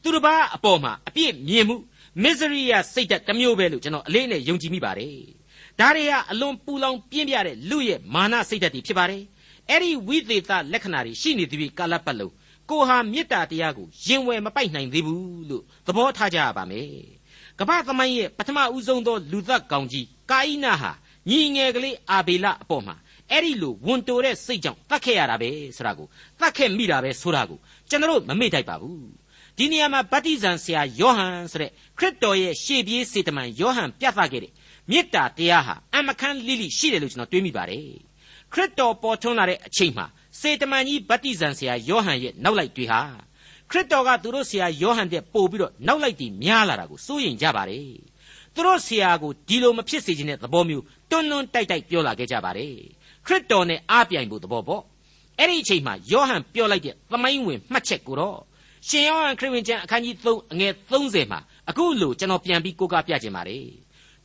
[0.02, 1.76] သူတစ်ပါးအပေါ်မှာအပြစ်မြင်မှု
[2.24, 5.16] misery ရစိတ်ဓာတ်တစ်မျိုးပဲလို့ကျွန်တော်အလေးနဲ့ယုံကြည်မိပါတယ်
[5.80, 9.24] ဒါတွေကအလွန်ပူလောင်ပြင်းပြတဲ့လူရဲ့မာနစိတ်ဓာတ်တွေဖြစ်ပါတယ်
[9.70, 12.34] အဲ့ဒီဝိသေသလက္ခဏာတွေရှိနေသည်ကာလပတ်လုံး
[12.70, 16.90] ကိုဟာမေတ္တာတရားကိုရင်ဝယ်မပိုက်နိုင်သေးဘူးလို့သဘောထားကြရပါမယ်
[17.60, 20.92] ကမ္ဘာသမိုင်းရဲ့ပထမဦးဆုံးသောလူသက်ကောင်ကြီးကာအိနာဟာ
[21.30, 22.96] ညီငယ်ကလေးအာဘေလအပေါ်မှာ
[23.32, 26.08] အဲ့ဒီလိုဝန်တိုတဲ့စိတ်ကြောင့်တတ်ခဲ့ရတာပဲဆိုတာကို
[26.40, 27.60] တတ်ခဲ့မိတာပဲဆိုတာကို
[27.90, 29.08] ကျွန်တော်မမေ့ထိုက်ပါဘူး
[29.58, 34.52] ဒီနေရာမှာဗတ္တိဇံဆရာယောဟန်ဆိုတဲ့ခရစ်တော်ရဲ့ရှေ့ပြေးစေတမန်ယောဟန်ပြသခဲ့တဲ့
[34.90, 37.88] မေတ္တာတရားဟာအမခန်းလိလိရှိတယ်လို့ကျွန်တော်တွေးမိပါတယ်
[38.54, 40.06] ခရစ်တော်ပေါ်ထွန်းလာတဲ့အချိန်မှာ
[40.40, 43.02] စေတမန်ကြီးဗတ္တိဇံဆရာယောဟန်ရဲ့နောက်လိုက်တွေဟာ
[43.70, 47.92] ခရစ်တော်ကသူတို့ဆရာယောဟန်တဲ့ပို့ပြီးတော့နောက်လိုက်တည်များလာတာကိုစိုးရိမ်ကြပါတယ်
[48.54, 52.74] သူတို့ဆရာကိုဒီလိုမဖြစ်စေချင်တဲ့သဘောမျိုးတွန်းတွန်းတိုက်တိုက်ပြောလာခဲ့ကြပါတယ်
[53.26, 54.84] ခရစ်တော်နဲ့အားပြိုင်ဖို့သဘောပေါ့
[55.40, 58.40] အဲ့ဒီအချိန်မှာယောဟန်ပြောလိုက်တဲ့သမိုင်းဝင်မှတ်ချက်ကိုတော့
[58.88, 63.68] ရှင်ယောဟန်ခရစ်ဝင်ကျမ်းအခန်းကြီး3အငယ်30မှာအခုလိုကျွန်တော်ပြန်ပြီးကိုးကားပြခြင်းပါတယ်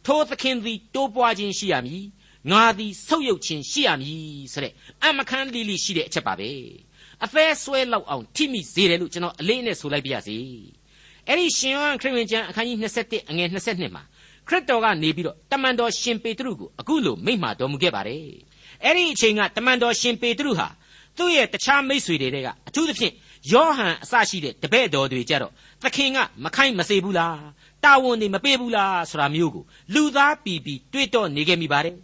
[0.06, 2.04] ထိုသခင်သည်တိုးပွားခြင်းရှိရမည်
[2.50, 6.50] ငါသည်ဆုတ်ယုတ်ခြင်းရှိရမည်ဆိုတဲ့အမခန်းလိလိရှိတဲ့အချက်ပါပဲ
[7.24, 10.36] အသေးဆွဲလောက်အောင်ထိမိစေတယ်လို့ကျွန်တော်အလေးနဲ့ဆိုလိုက်ပါရစေ
[11.28, 14.02] အဲ့ဒီရှင်ယောဟန်ခရစ်ဝင်ကျမ်းအခန်းကြီး27အငယ်22မှာ
[14.48, 18.24] ခရစ်တော်ကနေပြီးတော့တမန်တော်ရှင်ပေတရုကိုအခုလိုမိန့်မာတော်မူခဲ့ပါတယ်
[18.84, 20.68] အဲ့ဒီအချိန်ကတမန်တော်ရှင်ပေတရုဟာ
[21.18, 23.14] သူ့ရဲ့တခြားမိတ်ဆွေတွေကအထူးသဖြင့်
[23.52, 25.52] ယောဟန်အစရှိတဲ့တပည့်တော်တွေကြတော့
[25.82, 27.38] သခင်ကမခိုင်းမစေဘူးလား
[27.84, 31.94] တာဝန်တွေမပေးဘူးလားဆိုတာမျိုးကိုလူသားပီပီတွေးတော့နေခဲ့မိပါတယ်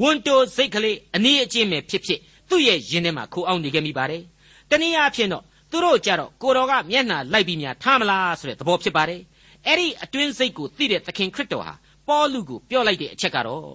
[0.00, 4.22] ဝန်တိုစိတ်ကလေးအနည်းအကျင့်ပဲဖြစ်ဖြစ်သူ့ရဲ့ရင်ထဲမှာခိုးအောင်နေခဲ့မိပါတယ်
[4.70, 9.20] တနည်းအားဖြင့်တော့သူတို့ကြတော့ကိုတော်ကမျက်နှာလိုက်ပြီးများထားမလားဆိုတဲ့သဘောဖြစ်ပါတယ်
[9.66, 11.74] အဲ့ဒီအတွင်းစိတ်ကိုသိတဲ့သခင်ခရစ်တော်ဟာ
[12.08, 13.70] ပေါလုကိုပြောလိုက်တဲ့အချက်ကတော့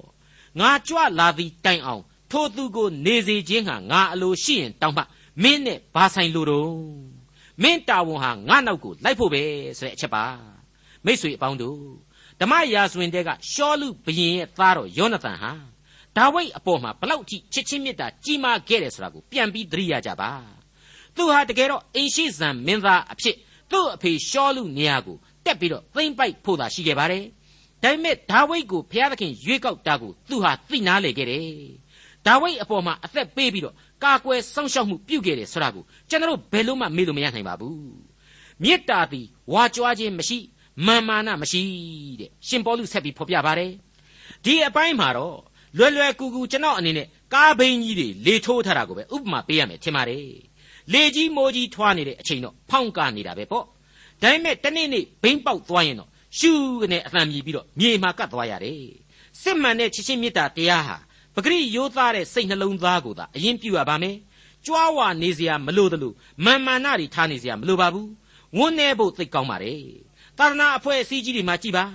[0.60, 5.04] ငါကြွလာသည်တိုင်အောင် ထိုသူကိုနေစေခြင်းဟာငါအလိုရှိရင်တောင်းမှ
[5.44, 6.72] မင်းနဲ့ဘာဆိုင်လို့တော့
[7.64, 9.44] မင်းတာဝန်ဟာငါနောက်ကိုလိုက်ဖို့ပဲ
[9.78, 10.24] ဆိုတဲ့အချက်ပါ
[11.06, 11.80] မိษွေအပေါင်းတို့
[12.40, 15.52] ဓမ္မရာဇဝင်တဲကရှောလူဘရင်ရဲ့သားတော်ယောနသန်ဟာ
[16.18, 20.32] ဒါဝိဒ်အပေါ်မှာဘလောက်ထိချစ်ချင်းမြတ်တာကြီးမားခဲ့တယ်ဆိုတာကိုပြန်ပြီးသတိရကြပါ
[21.16, 23.36] သူဟာတကယ်တော့အိမ်ရှိဇံမင်းသားအဖြစ်
[23.72, 27.24] သူ့အဖေရှောလူနေရာကိုတက်ပြီးတော့သိမ့်ပိုက်ဖို့သာရှိခဲ့ပါတယ်
[27.84, 31.44] ဒါပေမဲ့ဒါဝိဒ်ကိုဘုရားသခင်ရွေးကောက်တာကိုသူဟာသိနာလေခဲ့တယ်
[32.26, 37.78] ဒါဝိဒ်အပေါ်မှာအသက်ပေးပြီးတော့ကာကွယ်စောင့်ရှောက်မှုပြုခဲ့တယ်ဆိုတာကိုကျွန်တော်ဘယ်လို့မှမေ့လို့မရနိုင်ပါဘူး
[38.64, 40.38] မေတ္တာသည်ဝါကြွားခြင်းမရှိ
[40.86, 41.62] မာမာနမရှိ
[42.20, 43.72] တဲ့ရှင်ပေါလုဆက်ပြီးဖော်ပြပါတယ်
[44.46, 45.38] ဒီအပိုင်းမှာတော့
[45.78, 50.28] လွယ်လွယ်ကူကူကျွန်တော်အနေနဲ့ကားဘိန်းကြီးတွေလေထိုးထားတာကိုပဲဥပမာပေးရမယ်ထင်ပါတယ်
[50.94, 53.64] လေကြီးမိုးကြီးထွားနေတဲ့အချိန်တော့ဖောင့်ကနေတာပဲပေါ့
[54.22, 58.82] ဒါပေမဲ့တနေ့နေ့ဘိန်းပေါက်သွားရင်တော့ရှူးကနေအသံမြည်ပြီးတော့မြေမှာကတ်သွားရတယ်
[59.42, 60.98] စစ်မှန်တဲ့ချစ်ချင်းမေတ္တာတရားဟာ
[61.36, 64.16] ပဂရိရိုးသားတဲ့စိတ်နှလုံးသားကိုသာအရင်ပြုရပါမယ်
[64.66, 66.14] ကြွားဝါနေစရာမလိုသလို
[66.46, 68.10] မာမာနတွေထားနေစရာမလိုပါဘူး
[68.58, 69.82] ဝန်းနေဖို့သိကောင်းပါတယ်
[70.38, 71.86] သာသနာအဖွဲ့အစည်းကြီးတွေမှာကြည်ပါ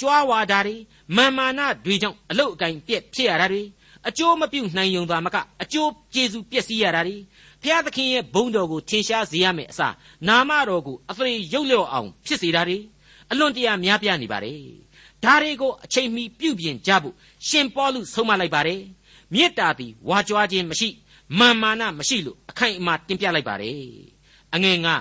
[0.00, 0.76] ကြွားဝါတာတွေ
[1.16, 3.62] မာမာနတွေကြောင့်အလုတ်အကင်ပြက်ဖြစ်ရတာတွေ
[4.08, 7.16] အကျိုးမပြုနိုင်ုံသာမကအကျိုးကျေစုပျက်စီးရတာတွေ
[7.62, 9.94] ဖျားသခင်ရဲ့ဘုန်းတော်ကိုထင်ရှားစေရမယ်အစား
[10.28, 12.78] နာမတော်ကိုအသရေရုပ်လျော့အောင်ဖြစ်စေတာတွေ
[13.30, 14.60] အလွန်တရာများပြားနေပါတယ်
[15.24, 17.14] ဒါတွေကိုအချိန်မီပြုပြင်ကြဖို့
[17.48, 18.80] ရှင်ပေါလုဆုံးမလိုက်ပါတယ်
[19.32, 20.88] မေတ္တာသည်ဝါကြွားခြင်းမရှိ
[21.38, 23.76] မာမာနမရှိလို့အခိုင်အမာတင်ပြလိုက်ပါတယ်
[24.54, 24.94] အငယ်ငါ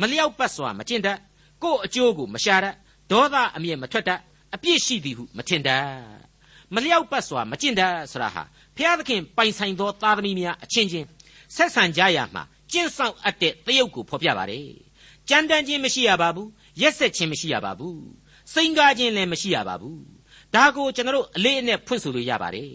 [0.00, 1.18] မလျောက်ပတ်စွာမကျင့်တတ်
[1.62, 2.74] ကို့အကျိုးကိုမရှာတတ်
[3.10, 4.20] ဒေါသအမျက်မထွက်တတ်
[4.54, 5.88] အပြစ်ရှိသည်ဟုမထင်တတ်
[6.74, 8.42] မလျောက်ပတ်စွာမကျင့်တတ်ဆိုတာဟာ
[8.76, 11.06] ဖျားသခင်ပိုင်ဆိုင်သောသားသမီးများအချင်းချင်း
[11.56, 14.68] ဆက်ဆံကြရမှာကျင့်ဆောင်အပ်တဲ့တယုတ်ကိုဖော်ပြပါတယ်
[15.28, 16.48] ကြမ်းတမ်းခြင်းမရှိရပါဘူး
[16.80, 18.00] ရက်ဆက်ခြင်းမရှိရပါဘူး
[18.52, 20.00] စိန်ကားခြင်းလည်းမရှိရပါဘူး
[20.54, 22.72] ဒါကိုကျွန်တော်တို့အလေးအနက်ဖွင့်ဆိုလို့ရပါတယ်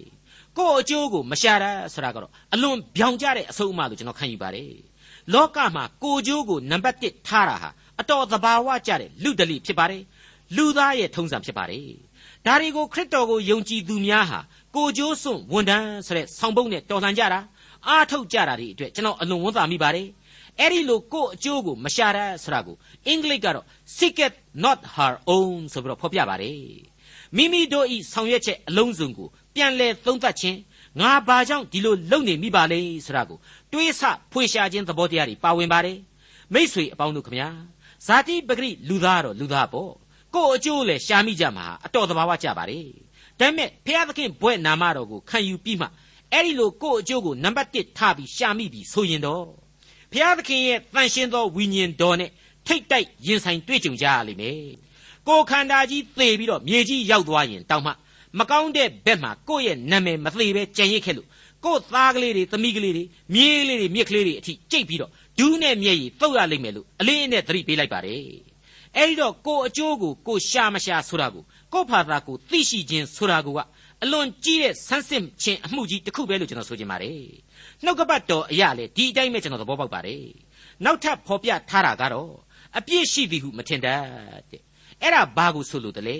[0.57, 4.71] ကိုယ့်အကျိုးကိုမရှာတာဆိုတာကတော့အလွန်ပြောင်ကျတဲ့အဆုံးအမလို့ကျွန်တော်ခံယူပါတယ်
[5.33, 10.01] လောကမှာကိုကျိုးကိုနံပါတ်1ထားတာဟာအတော်သဘာဝကျတဲ့လူဒလိဖြစ်ပါတယ်
[10.55, 11.89] လူသားရဲ့ထုံးစံဖြစ်ပါတယ်
[12.45, 14.39] ဒါတွေကိုခရစ်တော်ကိုယုံကြည်သူများဟာ
[14.75, 17.39] ကိုကျိုးစွန့်ဝန်တန်းဆိုတဲ့ဆောင်းပုံးနဲ့တော်လှန်ကြတာ
[17.87, 20.07] အားထုတ်ကြတာတွေအတွက်ကျွန်တော်အလွန်ဝန်သာမိပါတယ်
[20.59, 22.75] အဲ့ဒီလိုကိုယ့်အကျိုးကိုမရှာတတ်ဆိုတာကို
[23.07, 23.65] အင်္ဂလိပ်ကတော့
[23.97, 26.59] seeketh not her own ဆိုပြီးတော့ဖော်ပြပါတယ်
[27.37, 30.57] မိမိတို့ဤဆောင်ရွက်ချက်အလုံးစုံကိုပြန်လဲသုံးသပ်ခြင်း
[31.01, 33.37] ငါဘာကြောင့်ဒီလိုလုပ်နေမိပါလဲဆိုတာကို
[33.71, 34.01] တွေးဆ
[34.31, 35.97] ဖွေရှာခြင်းသဘောတရားတွေပါဝင်ပါတယ်
[36.53, 37.49] မိษွေအပေါင်းတို့ခမညာ
[38.05, 39.91] ဇာတိပဂရိလူသားတော့လူသားပေါ့
[40.35, 42.87] ကိုယ့်အကျိုးလဲရှာမိကြမှာအတော်တဘာဝကြပါတယ်
[43.39, 45.87] ဒါပေမဲ့ဖျားသခင်ဘွဲ့နာမတော်ကိုခံယူပြီးမှ
[46.31, 49.45] အဲ့ဒီလိုကိုယ့်အကျိုးကိုနံပါတ်1ထားပြီးရှာမိပြီးဆိုရင်တော့
[50.11, 52.29] ဖျားသခင်ရဲ့တန်ရှင်းသောဝိညာဉ်တော်နဲ့
[52.67, 54.59] ထိတ်တိုက်ရင်ဆိုင်တွေ့ကြုံကြရလိမ့်မယ်
[55.27, 57.91] ကိုယ်ခန္ဓာကြီးသေပြီးတော့မြေကြီးရောက်သွားရင်တောင်းမှ
[58.39, 61.27] မကောင်းတဲ့ဘက်မှာကိုယ့်ရဲ့နာမည်မသေးပဲကြံရစ်ခဲ့လို့
[61.63, 68.52] ကိုယ်သားကလေးတွေသမီးကလေးတွေမြေးလေးတွေမြစ်ကလေးတွေအထိကြိတ်ပြီးတော့ဒူးနဲ့မျက်ရည်တုတ်ရလိမ့်မယ်လို့အလေးအနက်သတိပေးလိုက်ပါတယ်
[68.97, 73.49] အဲ့ဒီတော့ကိုယ်အကျိုးကိုကိုယ်ရှာမရှာဆိုတာကိုကိုယ်ဖာသာကိုသိရှိခြင်းဆိုတာက
[74.03, 77.21] အလွန်ကြီးတဲ့ဆန်းစစ်ခြင်းအမှုကြီးတစ်ခုပဲလို့ကျွန်တော်ဆိုချင်ပါတယ်
[77.83, 80.23] နှုတ်ကပတ်တော်အရာလေဒီအတိုင်းပဲကျွန်တော်သဘောပေါက်ပါတယ်
[80.85, 82.31] နောက်ထပ်ဖော်ပြထားတာကတော့
[82.77, 84.01] အပြစ်ရှိသည်ဟုမထင်တတ်
[84.51, 84.61] တဲ့
[85.01, 86.17] အဲ့ဒါဘာကိုဆိုလို့တလဲ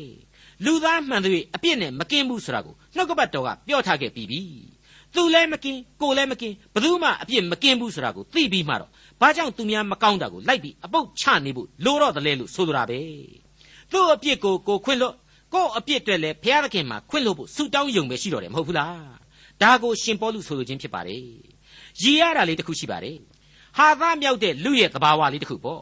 [0.66, 4.42] လူသားမှန်သွေးအပြစ်နဲ့မကင်းဘူးဆိုတာကိုနှုတ်ကပတ်တော်ကပြောထားခဲ့ပြီးပြီ
[5.16, 8.90] သူလည်းမကင်းကိုလည်းမကင်းဘယ်သူမှအပြစ်မကင်းဘူးဆိုတာကိုသိပြီးမှတော့
[9.22, 13.00] ဘာကြောင့်သူများမကောင်းတာကိုလိုက်ပြီးအပုတ်ချနေဖို့လိုတော့တယ်လို့ဆိုလိုတာပဲ
[13.92, 15.14] သူ့အပြစ်ကိုကိုခွင့်လို့
[15.54, 18.98] ကို့အပြစ်အတွက်လည်းဘုရားသခင်မှာခွင့်လို့ဖို့ဆုတောင်းယုံပဲရှိတော့တယ်မဟုတ်ဘူးလား
[19.62, 21.24] ဒါကိုရှင်ပေါလုဆိုလိုခြင်းဖြစ်ပါတယ်
[22.02, 23.18] ရည်ရတာလေးတစ်ခုရှိပါတယ်
[23.78, 25.82] ဟာသားမြောက်တဲ့လူရဲ့သဘာဝလေးတစ်ခုပေါ့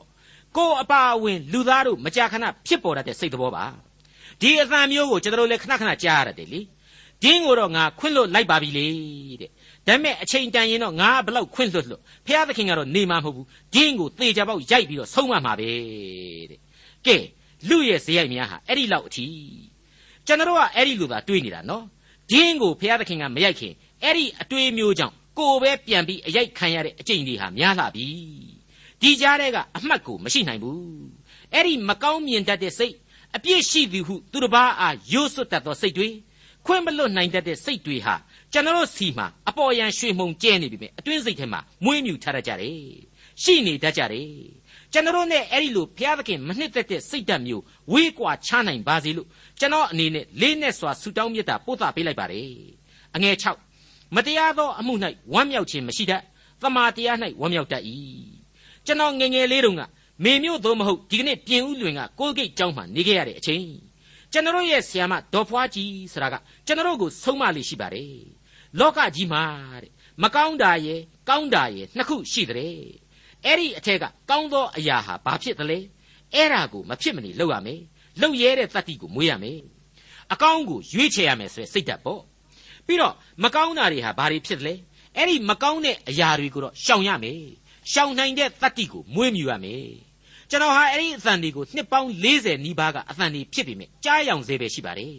[0.58, 3.66] ကို့အပါအဝင်လူသားတို့မကြာခဏဖြစ်ပေါ်တတ်တဲ့စိတ်သဘောပါ
[4.42, 6.62] ဒီအသံမျိုးကိုကျွန်တော်တို့လည်းခဏခဏကြားရတယ်လေ
[7.24, 8.88] ဒင်းကိုတော့ငါခွင့်လွတ်လိုက်ပါပြီလေ
[9.42, 9.52] တဲ့
[9.88, 15.70] ဒါပေမဲ့အချိန်တန်ရင်တော့ငါဘလောက်ခွင့်လွတ်လို့ဖះသခင်ကတော့နေမှာမဟုတ်ဘူးဒင်းကိုသေချာပေါက်ရိုက်ပြီးတော့ဆုံးမမှာပဲ
[16.52, 16.60] တဲ့
[17.06, 17.18] ကဲ
[17.70, 19.26] လူရဲ့ဇေယိုက်များဟာအဲ့ဒီလောက်အထိ
[20.28, 21.86] ကျွန်တော်ကအဲ့ဒီလိုသာတွေးနေတာနော်
[22.32, 28.08] ဒင်းကိုဖះသခင်ကမရိုက်ခင်အဲ့ဒီအတွေးမျိုးကြောင့်ကိုပဲပြန်ပြီးအရိုက်ခံရတဲ့အကျင့်တွေဟာများလာပြီ
[29.02, 30.82] ဒီကြားထဲကအမှတ်ကိုမရှိနိုင်ဘူး
[31.54, 32.96] အဲ့ဒီမကောင်းမြင်တတ်တဲ့စိတ်
[33.36, 36.10] အပြစ်ရှိသည်ဟုသူတစ်ပါးအားယိုးစွတ်တတ်သောစိတ်တွေ
[36.66, 38.16] ခွင့်မလွတ်နိုင်တတ်တဲ့စိတ်တွေဟာ
[38.54, 42.80] ကျွန်တော်စီမှာအပေါ်ယံရွှေမှုန်ကျဲနေပြီပဲအတွင်းစိတ်ထဲမှာမွေးမြူထားတတ်ကြတယ်
[43.42, 44.30] ရှိနေတတ်ကြတယ်
[44.94, 49.28] ကျွန်တော်နဲ့အဲ့ဒီလိုဘုရားသခင်မနှစ်သက်တဲ့စိတ်ဓာတ်မျိုးဝေးကွာချနိုင်ပါစေလို့
[49.60, 52.50] ကျွန်တော်အနေနဲ့လေးနဲ့စွာဆုတောင်းမေတ္တာပို့သပေးလိုက်ပါတယ်
[53.16, 53.36] အငယ်
[53.76, 54.94] 6မတရားသောအမှု၌
[55.34, 56.22] ဝမ်းမြောက်ခြင်းမရှိတတ်
[56.62, 57.84] သမာတရား၌ဝမ်းမြောက်တတ်၏
[58.86, 59.82] ကျွန်တော်ငငယ်လေးတုန်းက
[60.24, 63.66] မေမျိုးသို့မဟုတ်ဒီကနေ့ပြင်ဦးလွင်ကကိုယ်ဂိတ်ကျောင်းမှာနေခဲ့ရတဲ့အချိန်
[64.32, 66.36] ကျွန်တော်ရဲ့ဆီယာမဒေါ်ဖွားကြီးဆိုတာက
[66.66, 68.41] ကျွန်တော်ကိုဆုံးမလေးရှိပါတယ်
[68.80, 69.44] လောကကြီးမှာ
[69.84, 69.92] တဲ့
[70.24, 72.76] မကောင်းတာရဲ့ကောင်းတာရဲ့နှစ်ခုရှိတဲ့
[73.46, 75.80] အဲ့ဒီအထက်ကကောင်းသောအရာဟာဘာဖြစ်သလဲ
[76.34, 77.82] အဲ့ဒါကိုမဖြစ်မနေလုပ်ရမယ်
[78.22, 79.60] လုပ်ရဲတဲ့တတ္တိကိုမွေးရမယ်
[80.34, 82.22] အကောင်းကိုရွေးချယ်ရမယ်ဆိုတဲ့စိတ်ဓာတ်ပေါ့
[82.86, 84.74] ပြီးတော့မကောင်းတာတွေဟာဘာတွေဖြစ်သလဲ
[85.18, 87.42] အဲ့ဒီမကောင်းတဲ့အရာတွေကိုတော့ရှောင်ရမယ်
[87.92, 89.86] ရှောင်နိုင်တဲ့တတ္တိကိုမွေးမြူရမယ်
[90.50, 95.16] ကျွန်တော်ဟာအဲ့ဒီအသံတွေကိုနှစ်ပေါင်း40နီးပါးကအသံတွေဖြစ်ပေမဲ့ကြားယောင်စေပဲရှိပါတယ်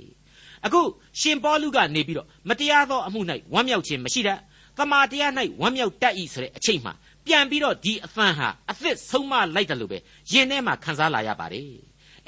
[0.66, 0.82] အခု
[1.20, 3.20] ရှင်ပေါလုကနေပြီးတော့မတရားသောအမှု၌
[3.54, 4.38] ဝမ်းမြောက်ခြင်းမရှိတတ်
[4.78, 6.92] သမာတရား၌ဝမ်းမြောက်တတ်၏ဆိုတဲ့အချိန်မှာ
[7.26, 9.98] ပြန်ပြီးတော့ဒီအသံဟာအသစ်ဆုံးမလိုက်တယ်လို့ပဲ
[10.30, 11.70] ယင်ထဲမှာခံစားလာရပါတယ်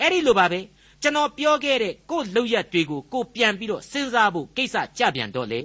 [0.01, 0.61] အဲ့ဒီလိုပါပဲ
[1.03, 5.61] ကျွန်တော်ပြောခဲ့တဲ့ကို့လောက်ရက်တွေကိုကိုပြန်ပြီးတော့စဉ်းစားဖို့ကိစ္စကြပြန်တော့လေ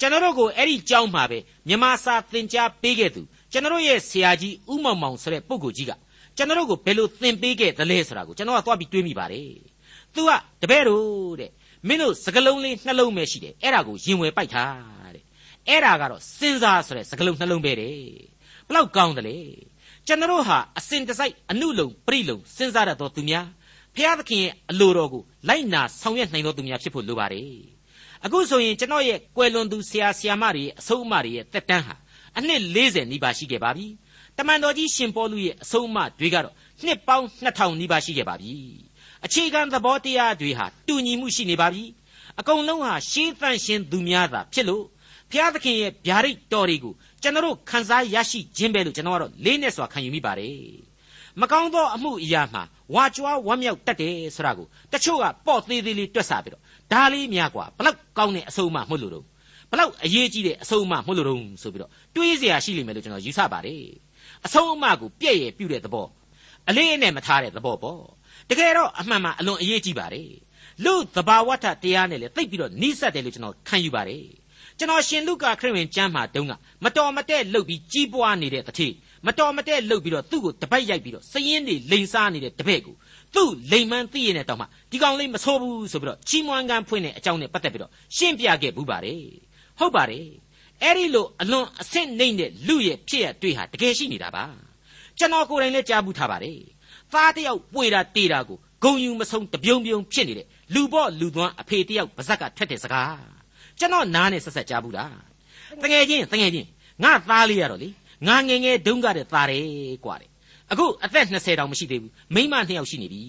[0.00, 5.92] ကျွန်တော်တို့ကိုအဲ့ဒီကြောင်းမှာပဲမြမစာသင်ကြားပေးခဲ့သူကျွန်တော်ရဲ့ဆရာကြီးဥမောင်မောင်ဆိုတဲ့ပုဂ္ဂိုလ်ကြီးက
[6.36, 9.48] ကျွန်တော်တို့ကိုဘယ်လိုသင်ပေးခဲ့သလဲဆိုတာကိုကျွန်တော်ကသွားပြီးတွေးမိပါတယ်။
[10.14, 10.30] तू က
[10.62, 11.50] တပည့်တို့တဲ့
[11.88, 15.24] မင်းတို့စကလုံးလေးနှလုံးပဲရှိတယ်အဲ့ဒါကိုရင်ဝယ်ပိုက်ထားတဲ့
[15.68, 17.96] အဲ့ဒါကတော့စဉ်းစားဆိုတဲ့စကလုံးနှလုံးပဲတဲ့
[18.68, 19.38] ဘလောက်ကောင်းတယ်လေ
[20.06, 23.46] ကျွန်တော်ဟာအစဉ်တစိုက်အနုလုံပြိလုံစဉ်းစားရတော့သူများ
[23.94, 27.52] ဖျားသခင်ရဲ့အလိုတော်ကိုလိုက်နာဆောင်ရွက်နိုင်တော်သူများဖြစ်ဖို့လိုပါတယ်
[28.24, 31.94] အခုဆိုရင်ကျွန်တော်ရဲ့ကွယ်လွန်သူဆရာဆရာမတွေရဲ့အဆုံးအမတွေရဲ့တက်တန်းဟာ
[32.38, 33.86] အနှစ်40နီးပါးရှိခဲ့ပါပြီ
[34.38, 38.54] တမန်တော်ကြီးရှင်ပေါလုရဲ့အဆုံးအမတွေကတော့နှစ်ပေါင်း2000နီးပါးရှိခဲ့ပါပြီ
[39.25, 41.83] အခြေခံသဘောတရားတွေဟာတူညီမှုရှိနေပါပြီ
[42.39, 44.83] အကုန်လုံးဟာရှေးသန့်ရှင်သူများသာဖြစ်လို့
[45.31, 50.89] ဘုရားသခင်ရဲ့ဗျာဒိတ်တော်တွေကိုကျွန်တော်တို့ခန်းစားရရှိခြင်းပဲလို့ကျွန်တော်ကတော့လေးနဲ့စွာခံယူမိပါတယ်
[51.41, 52.63] မကောင်းသောအမှုအရာမှာ
[52.95, 59.25] ဝါကြွားဝမ်းမြောက်တတ်တယ်ဆိုတာကိုတချို့ကပေါ့သေးသေးလေးတွက်ဆပြီးတော့ဒါလေးများกว่าဘလောက်ကောင်းတဲ့အဆုံးအမမှုလို့တော့
[59.71, 63.83] ဘလောက်အရေးကြီးတဲ့အဆုံးအမမှုလို့တော့ဆိုပြီးတော့တွေးเสียရှိလိမ့်မယ်လို့ကျွန်တော်ယူဆပါတယ်
[64.45, 66.07] အဆုံးအမကိုပြည့်ရပြုတဲ့သဘော
[66.69, 68.01] အလေးအနက်မထားတဲ့သဘောပေါ့
[68.50, 70.30] တကယ်တော့အမှန်မှအလွန်အရေးကြီးပါတယ်
[70.84, 74.24] လူသဘာဝထတရားနဲ့လေသိပ်ပြီးတော့နှိစက်တယ်လို့ကျွန်တော်ခံယူပါတယ်
[74.78, 76.52] ကျွန်တော်ရှင်လုကာခရစ်ဝင်ကျမ်းမှာတုန်းက
[76.84, 78.88] မတော်မတဲ့လှုပ်ပြီးကြီးပွားနေတဲ့တတိ
[79.26, 82.94] မတော်မတဲ့လှုပ်ပြီးတော့သူ့ကိုတပတ်ရိုက်ပြီးတော့စရင်တွေလိန်စားနေတဲ့တပည့်ကို
[83.34, 89.22] သူ့လိန်မှန်းသိရတဲ့တောင်မှဒီကောင်လေးမဆိုးဘူးဆိုပြီးတော့ချီးမွမ်းကမ်းဖွင့်တဲ့အကြောင်းနဲ့ပတ်သက်ပြီးတော့ရှင်းပြခဲ့ဘူးပါတယ်
[89.78, 90.26] ဟုတ်ပါတယ်
[90.82, 94.44] အဲ့ဒီလိုအလွန်အဆင့်နှိမ့်တဲ့လူရဲ့ဖြစ်ရတွေ့ဟာတကယ်ရှိနေတာပါ
[95.18, 96.58] ကျွန်တော်ကိုယ်တိုင်လည်းကြားဘူးထားပါတယ်
[97.13, 103.23] သားတယောက်ပွေတာတေးတာကိုဂုံယူမဆုံးတပြုံပြုံဖြစ်နေတဲ့လူပေါ့လူသွမ်းအဖေတယောက်ပါဇက်ကထွက်တဲ့စကား
[103.79, 105.17] ကျွန်တော်နားနဲ့ဆက်ဆက်ကြားဘူးလား
[105.81, 106.67] တကယ်ချင်းတကယ်ချင်း
[107.03, 107.89] ငါသားလေးရတော့လေ
[108.27, 109.63] ငါငယ်ငယ်ဒုံးကတဲ့သားတယ်
[110.05, 110.29] กว่าတယ်
[110.71, 113.21] အခုအသက်20တောင်မရှိသေးဘူးမိမနှစ်ယောက်ရှိနေပြီ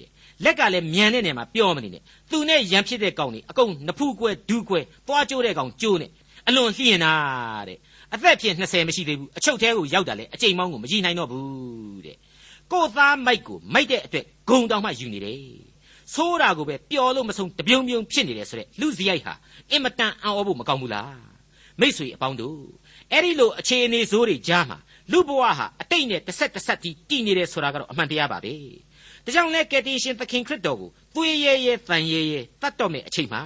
[0.00, 0.10] တဲ့
[0.44, 6.10] လက်ကလည်းမြန်တဲ့နေမှာပြောမနေနဲ့သူနဲ့ရန်ဖြစ်တဲ့ကောင်တွေအကုန်နဖူးကွဲဒူးကွဲသွားကျိုးတဲ့ကောင်ကျိုးနဲ့
[6.48, 7.12] အလွန်လှျင်တာ
[7.68, 7.78] တဲ့
[8.14, 12.16] အသက်ဖြင့်20မရှိသေးဘူးအချုပ်သေးကိုရောက်တာလေအချိန်မောင်းကိုမကြည့်နိုင်တော့ဘူးတဲ့
[12.71, 15.39] ကိုသားမိုက်ကိုမိုက်တဲ့အတွက်ဂုံတောင်မှယူနေတယ်
[16.13, 19.33] ဆိုးတာကိုပဲပျော်လို့မဆုံးတပြုံပြုံဖြစ်နေတယ်ဆိုတဲ့လူစရိုက်ဟာ
[19.71, 21.17] အင်မတန်အံ့ဩဖို့မကောင်းဘူးလား
[21.79, 22.59] မိษွေအပေါင်းတို့
[23.11, 24.77] အဲ့ဒီလိုအခြေအနေဆိုးတွေကြားမှာ
[25.11, 28.55] လူဘဝဟာအတိတ်နဲ့တစ်ဆက်တစ်ဆက်တီးတည်နေတယ်ဆိုတာကတော့အမှန်တရားပါပဲ
[29.25, 33.41] ဒါကြောင့်လဲကယ်တင်ရှင်သခင်ခရစ်တော်ကိုသွေးရဲရဲတန်ရဲရဲတတ်တော်မဲ့အချိန်မှာ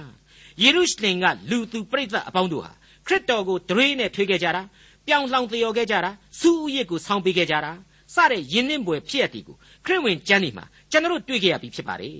[0.62, 2.72] ယေရုရှလင်ကလူသူပြိဿအပေါင်းတို့ဟာ
[3.06, 4.62] ခရစ်တော်ကိုဒရွေးနဲ့ထွေးခဲ့ကြတာ
[5.06, 7.72] ပြောင်းလောင်သရော်ခဲ့ကြတာစူးဥယျစ်ကိုဆောင်းပေးခဲ့ကြတာ
[8.14, 12.18] စတဲ့ယဉ်နှင်းပွဲဖြစ်ရသည်ကိုခရစ်ဝင်ကျမ်းနေမှာကျွန်တော်တို့တွေ့ကြရပြီဖြစ်ပါတယ်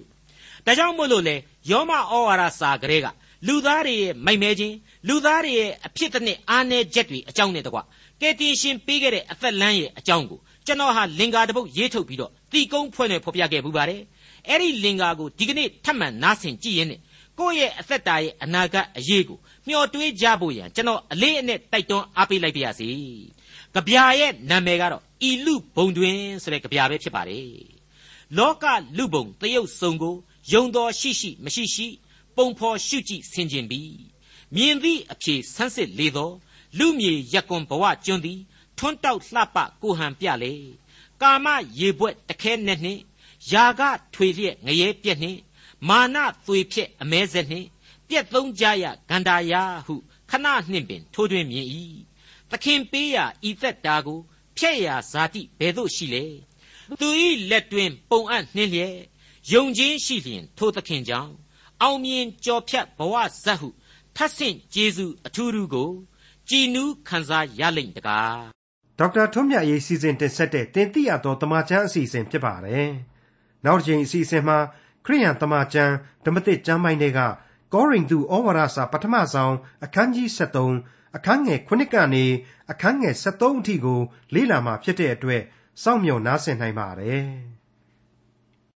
[0.67, 1.37] ဒါကြောင့်မို့လို့လေ
[1.71, 3.07] ယောမဩဝါဒစာကလေးက
[3.47, 4.75] လူသားတွေရဲ့မိုက်မဲခြင်း
[5.09, 7.79] လူသားတွေရဲ့အဖြစ်တစ်နှစ်အားနည်းချက်တွေအကြောင်းနဲ့တကွ
[8.21, 14.01] ကယ်တင်ရှင်ပေးခဲ့တဲ့အသက်လမ်းရဲ့အကြောင်းကိုကျွန်တော်ဟာလင်္ကာတစ်ပုတ်ရေးထုတ်ပြီးတော့တီကုန်းဖွဲ့နဲ့ဖော်ပြခဲ့ပူပါတယ်
[14.49, 17.01] အဲ့ဒီလင်္ကာကိုဒီကနေ့ထပ်မံနားဆင်ကြည့်ရင်းနဲ့
[17.39, 22.89] ကိုယ့်ရဲ့အသက်တာရဲ့အနာဂတ်အရေးကိုမျှော်တွေးကြဖို့ရန်ကျွန်တော်အလေးအနက်တိုက်တွန်းအားပေးလိုက်ပါရစေ။
[23.75, 27.49] ကြပြာရဲ့နာမည်ကတော့ ဤလူဘုံတွင်ဆိုတဲ့ကြပြာပဲဖြစ်ပါတယ်။
[28.37, 28.65] လောက
[28.97, 30.17] လူဘုံတရုတ်စုံကို
[30.53, 31.87] ယုံတော်ရှိရှိမရှိရှိ
[32.37, 33.97] ပုံဖော်ရှုကြည့်ဆင်ခြင်ပြီး
[34.55, 36.31] မြင်သည့်အဖြေဆန်းစစ်လေသော
[36.79, 38.41] လူမြေရက်ကွန်ဘဝကျွန်းသည်
[38.79, 40.55] ထွန်းတောက်လှပကိုဟန်ပြလေ
[41.23, 41.47] ကာမ
[41.79, 43.03] ရေဘွက်တခဲနဲ့နှင့်
[43.53, 43.83] ယာက
[44.15, 45.41] ထွေလျက်ငရဲပြက်နှင့်
[45.89, 47.69] မာနသွေဖြစ်အမဲဆက်နှင့်
[48.09, 49.95] ပြက်သုံးကြရဂန္ဓာယာဟု
[50.31, 51.67] ခဏနှင့်ပင်ထိုးထွင်းမြင်၏
[52.51, 54.21] သခင်ပေးရာဤသက်တာကို
[54.59, 56.25] ဖျက်ရာဇာတိဘယ်သို့ရှိလဲ
[57.01, 57.09] သူ၏
[57.51, 58.97] လက်တွင်ပုံအပ်နှင်းလျက်
[59.53, 61.33] ယုံခြင်းရှိလျင်ထိုသခင်ကြောင့်
[61.83, 63.69] အောင်မြင်ကြော်ဖြတ်ဘဝဇတ်ဟု
[64.17, 65.91] ထပ်ဆင့်ကျေးဇူးအထူးထူးကို
[66.49, 68.39] ကြည်နူးခံစားရလိမ့်တကား
[68.99, 72.89] ဒေါက်တာထွန်းမြတ်ရေးစီစဉ်တင်ဆက်တဲ့တင်ပြတော်တမချန်းအစီအစဉ်ဖြစ်ပါတယ်
[73.65, 74.59] နောက်တစ်ချိန်အစီအစဉ်မှာ
[75.05, 75.93] ခရိယန်တမချန်း
[76.25, 77.21] ဓမ္မသစ်ကျမ်းပိုင်းတွေက
[77.73, 82.25] ကောရိန္သုဩဝါဒစာပထမဆုံးအခန်းကြီး73 အခန်းငယ်9ကနေ
[82.71, 84.01] အခန်းငယ်73အထိကို
[84.35, 85.43] လေ့လာမှာဖြစ်တဲ့အတွက်
[85.83, 87.29] စောင့်မျှော်နားဆင်နိုင်ပါတယ်။